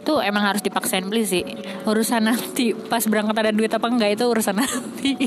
tuh 0.07 0.23
emang 0.23 0.47
harus 0.47 0.63
dipaksain 0.63 1.03
beli 1.03 1.27
sih. 1.27 1.43
Urusan 1.83 2.31
nanti 2.31 2.71
pas 2.73 3.03
berangkat 3.03 3.35
ada 3.35 3.51
duit 3.51 3.69
apa 3.75 3.91
enggak 3.91 4.15
itu 4.15 4.25
urusan 4.31 4.63
nanti. 4.63 5.19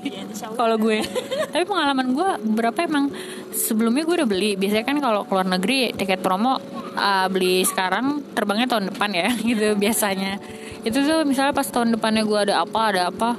kalau 0.56 0.80
gue, 0.80 1.04
tapi 1.52 1.68
pengalaman 1.68 2.15
gue 2.15 2.30
berapa 2.56 2.80
emang 2.88 3.12
sebelumnya 3.52 4.08
gue 4.08 4.15
udah 4.24 4.30
beli. 4.30 4.56
Biasanya 4.56 4.86
kan 4.88 4.98
kalau 5.04 5.28
keluar 5.28 5.44
negeri 5.44 5.92
tiket 5.92 6.24
promo 6.24 6.56
uh, 6.96 7.28
beli 7.28 7.68
sekarang 7.68 8.24
terbangnya 8.32 8.72
tahun 8.72 8.96
depan 8.96 9.12
ya, 9.12 9.30
gitu 9.52 9.76
biasanya. 9.76 10.39
Itu 10.88 11.04
tuh 11.04 11.28
misalnya 11.28 11.52
pas 11.52 11.68
tahun 11.68 12.00
depannya 12.00 12.24
gue 12.24 12.39
ada 12.48 12.63
apa 12.63 12.80
ada 12.96 13.02
apa 13.12 13.36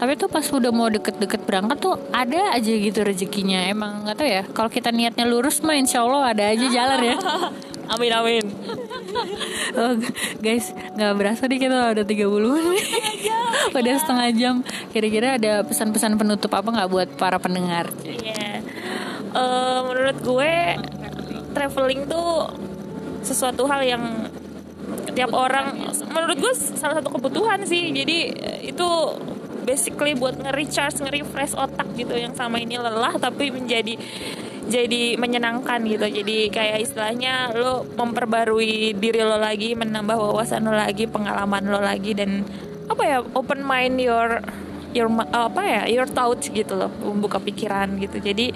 tapi 0.00 0.16
tuh 0.16 0.32
pas 0.32 0.40
udah 0.40 0.72
mau 0.72 0.88
deket-deket 0.88 1.44
berangkat 1.44 1.76
tuh 1.76 1.92
ada 2.08 2.56
aja 2.56 2.72
gitu 2.72 3.04
rezekinya 3.04 3.68
emang 3.68 4.08
nggak 4.08 4.16
tahu 4.16 4.28
ya 4.32 4.42
kalau 4.56 4.72
kita 4.72 4.88
niatnya 4.88 5.28
lurus 5.28 5.60
mah 5.60 5.76
insya 5.76 6.00
Allah 6.00 6.32
ada 6.32 6.48
aja 6.48 6.66
jalan 6.72 7.00
ya 7.04 7.16
amin 7.96 8.12
amin. 8.12 8.44
Oh, 9.70 9.94
guys 10.42 10.70
nggak 10.98 11.14
berasa 11.14 11.46
nih 11.46 11.66
kita 11.66 11.94
udah 11.94 12.04
30 12.06 12.30
menit. 12.30 12.86
Udah 13.70 13.94
setengah 14.02 14.28
jam. 14.34 14.54
Kira-kira 14.90 15.38
ada 15.38 15.62
pesan-pesan 15.62 16.18
penutup 16.18 16.50
apa 16.54 16.66
nggak 16.70 16.90
buat 16.90 17.08
para 17.14 17.38
pendengar? 17.38 17.90
Yeah. 18.02 18.62
uh, 19.34 19.86
menurut 19.86 20.18
gue 20.22 20.52
traveling 21.54 22.06
tuh 22.10 22.50
sesuatu 23.22 23.66
hal 23.70 23.82
yang 23.86 24.04
tiap 25.14 25.30
orang 25.34 25.78
menurut 26.10 26.38
gue 26.38 26.54
salah 26.54 26.98
satu 26.98 27.14
kebutuhan 27.14 27.62
sih. 27.66 27.90
Jadi 27.94 28.30
itu 28.66 28.88
basically 29.62 30.18
buat 30.18 30.34
nge-recharge, 30.34 30.98
nge-refresh 31.02 31.54
otak 31.54 31.86
gitu 31.94 32.14
yang 32.16 32.34
sama 32.34 32.58
ini 32.58 32.74
lelah 32.74 33.14
tapi 33.20 33.54
menjadi 33.54 33.94
jadi 34.68 35.16
menyenangkan 35.16 35.80
gitu. 35.88 36.04
Jadi 36.04 36.52
kayak 36.52 36.84
istilahnya 36.84 37.54
lo 37.56 37.86
memperbarui 37.96 38.92
diri 38.98 39.22
lo 39.24 39.40
lagi 39.40 39.72
menambah 39.72 40.16
wawasan 40.16 40.68
lo 40.68 40.76
lagi 40.76 41.08
pengalaman 41.08 41.64
lo 41.70 41.80
lagi 41.80 42.12
dan 42.12 42.44
apa 42.90 43.02
ya 43.06 43.18
open 43.32 43.62
mind 43.62 44.02
your 44.02 44.42
your 44.90 45.06
apa 45.30 45.62
ya 45.62 45.82
your 45.86 46.08
thoughts 46.10 46.50
gitu 46.50 46.74
loh 46.74 46.90
membuka 47.00 47.38
pikiran 47.38 47.96
gitu. 48.02 48.18
Jadi 48.18 48.50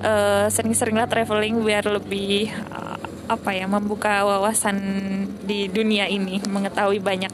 uh, 0.00 0.46
sering-seringlah 0.48 1.10
traveling 1.10 1.60
biar 1.60 1.84
lebih 1.90 2.48
uh, 2.70 2.96
apa 3.26 3.50
ya 3.54 3.66
membuka 3.66 4.22
wawasan 4.22 4.78
di 5.42 5.66
dunia 5.66 6.06
ini 6.06 6.38
mengetahui 6.46 7.00
banyak 7.00 7.32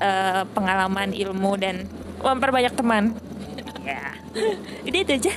uh, 0.00 0.42
pengalaman 0.52 1.12
ilmu 1.12 1.52
dan 1.60 1.84
memperbanyak 2.24 2.72
teman 2.72 3.12
ya 3.90 4.14
ini 4.84 5.04
itu 5.04 5.12
aja. 5.16 5.32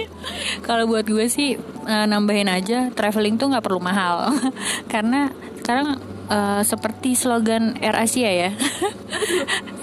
Kalau 0.66 0.84
buat 0.88 1.04
gue 1.08 1.26
sih 1.28 1.56
uh, 1.84 2.06
nambahin 2.08 2.48
aja 2.48 2.92
traveling 2.92 3.36
tuh 3.40 3.52
nggak 3.52 3.64
perlu 3.64 3.80
mahal. 3.80 4.32
Karena 4.92 5.32
sekarang 5.60 6.00
uh, 6.28 6.62
seperti 6.64 7.16
slogan 7.16 7.76
Air 7.80 7.96
Asia 7.96 8.30
ya. 8.30 8.50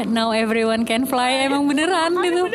Now 0.01 0.33
everyone 0.33 0.83
can 0.83 1.05
fly 1.05 1.45
emang 1.45 1.69
beneran 1.69 2.17
gitu. 2.21 2.49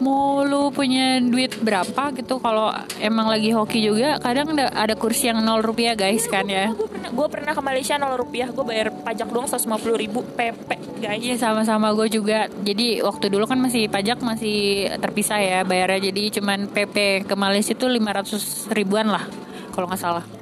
Mau 0.00 0.44
lu 0.44 0.72
punya 0.72 1.20
duit 1.20 1.52
berapa 1.60 2.12
gitu 2.16 2.40
kalau 2.40 2.72
emang 3.00 3.28
lagi 3.28 3.52
hoki 3.52 3.84
juga 3.84 4.16
kadang 4.20 4.56
ada, 4.56 4.72
ada 4.72 4.94
kursi 4.96 5.28
yang 5.28 5.44
nol 5.44 5.60
rupiah 5.60 5.92
guys 5.92 6.24
kan 6.28 6.48
ya. 6.48 6.72
Gue 6.72 6.88
pernah, 6.88 7.10
gue 7.12 7.26
pernah 7.28 7.52
ke 7.52 7.62
Malaysia 7.62 7.94
nol 8.00 8.16
rupiah 8.16 8.48
gue 8.48 8.64
bayar 8.64 8.88
pajak 8.92 9.28
doang 9.28 9.48
150 9.48 10.02
ribu 10.02 10.24
PP 10.36 11.00
guys. 11.04 11.20
Iya 11.20 11.36
sama-sama 11.36 11.92
gue 11.92 12.08
juga. 12.08 12.48
Jadi 12.64 13.04
waktu 13.04 13.28
dulu 13.28 13.44
kan 13.44 13.60
masih 13.60 13.88
pajak 13.92 14.20
masih 14.24 14.88
terpisah 15.00 15.40
ya 15.40 15.58
bayarnya 15.62 16.10
jadi 16.10 16.40
cuman 16.40 16.68
PP 16.72 17.26
ke 17.28 17.34
Malaysia 17.36 17.72
itu 17.76 17.86
500 17.86 18.72
ribuan 18.72 19.08
lah 19.12 19.24
kalau 19.72 19.86
nggak 19.88 20.00
salah 20.00 20.35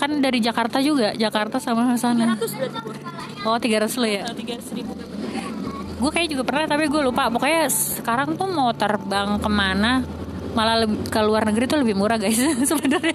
kan 0.00 0.24
dari 0.24 0.40
Jakarta 0.40 0.80
juga 0.80 1.12
Jakarta 1.12 1.60
sama 1.60 1.92
sana. 2.00 2.32
300 2.40 3.44
oh 3.44 3.56
300 3.60 4.00
lo 4.00 4.08
ya? 4.08 4.24
300 4.24 4.78
ribu 4.80 4.92
gue 6.00 6.10
kayak 6.10 6.28
juga 6.32 6.42
pernah 6.48 6.64
tapi 6.64 6.88
gue 6.88 7.02
lupa. 7.04 7.28
Pokoknya 7.28 7.68
sekarang 7.68 8.34
tuh 8.40 8.48
mau 8.48 8.72
terbang 8.72 9.36
ke 9.36 9.50
mana 9.52 10.00
malah 10.50 10.82
lebih, 10.82 10.98
ke 11.06 11.20
luar 11.22 11.46
negeri 11.46 11.70
tuh 11.70 11.78
lebih 11.78 11.94
murah 11.94 12.18
guys 12.18 12.40
sebenarnya. 12.70 13.14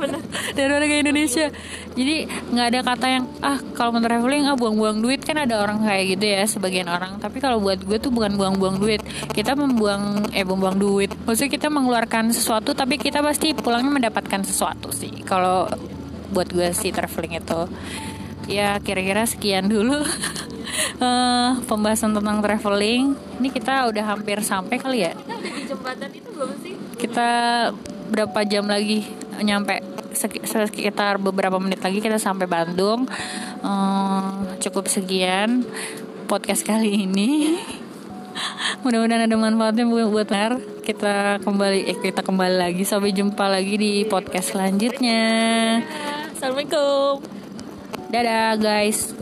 Daripada 0.56 0.86
ke 0.88 0.96
Indonesia. 1.04 1.52
Jadi 1.92 2.16
nggak 2.30 2.68
ada 2.72 2.80
kata 2.86 3.08
yang 3.12 3.26
ah 3.44 3.60
kalau 3.76 3.92
mau 3.92 4.00
traveling 4.00 4.48
ah 4.48 4.56
buang-buang 4.56 5.04
duit. 5.04 5.20
Kan 5.26 5.42
ada 5.42 5.60
orang 5.60 5.84
kayak 5.84 6.16
gitu 6.16 6.26
ya 6.30 6.46
sebagian 6.48 6.88
orang. 6.88 7.18
Tapi 7.20 7.42
kalau 7.44 7.60
buat 7.60 7.82
gue 7.84 7.98
tuh 8.00 8.14
bukan 8.14 8.40
buang-buang 8.40 8.80
duit. 8.80 9.02
Kita 9.34 9.58
membuang 9.58 10.32
eh 10.32 10.46
buang-buang 10.48 10.78
duit. 10.80 11.12
Maksudnya 11.28 11.52
kita 11.52 11.68
mengeluarkan 11.74 12.32
sesuatu 12.32 12.72
tapi 12.72 12.96
kita 12.96 13.20
pasti 13.20 13.52
pulangnya 13.52 13.92
mendapatkan 13.92 14.46
sesuatu 14.46 14.94
sih. 14.96 15.12
Kalau 15.26 15.68
buat 16.32 16.50
gue 16.50 16.72
sih 16.74 16.94
traveling 16.94 17.42
itu. 17.42 17.62
Ya 18.46 18.78
kira-kira 18.78 19.26
sekian 19.26 19.70
dulu. 19.70 20.06
Uh, 21.02 21.58
pembahasan 21.70 22.14
tentang 22.14 22.42
traveling. 22.42 23.18
Ini 23.42 23.50
kita 23.50 23.90
udah 23.90 24.04
hampir 24.16 24.42
sampai 24.46 24.78
kali 24.78 25.10
ya? 25.10 25.14
Kita 26.98 27.30
berapa 28.10 28.40
jam 28.46 28.70
lagi? 28.70 29.06
Nyampe 29.42 29.84
sekitar 30.16 31.20
beberapa 31.20 31.60
menit 31.60 31.84
lagi 31.84 32.00
kita 32.00 32.22
sampai 32.22 32.48
Bandung. 32.48 33.10
Uh, 33.66 34.56
cukup 34.62 34.88
sekian 34.88 35.66
podcast 36.30 36.64
kali 36.64 37.06
ini. 37.06 37.60
Mudah-mudahan 38.84 39.26
ada 39.26 39.36
manfaatnya 39.36 39.86
buat 39.88 40.30
Nar. 40.30 40.62
Kita 40.86 41.42
kembali 41.42 41.80
eh, 41.90 41.98
kita 41.98 42.22
kembali 42.22 42.56
lagi. 42.62 42.84
Sampai 42.86 43.10
jumpa 43.10 43.50
lagi 43.50 43.76
di 43.80 43.92
podcast 44.06 44.54
selanjutnya 44.54 45.24
Assalamualaikum. 46.46 47.26
Dadah 48.14 48.54
guys 48.62 49.18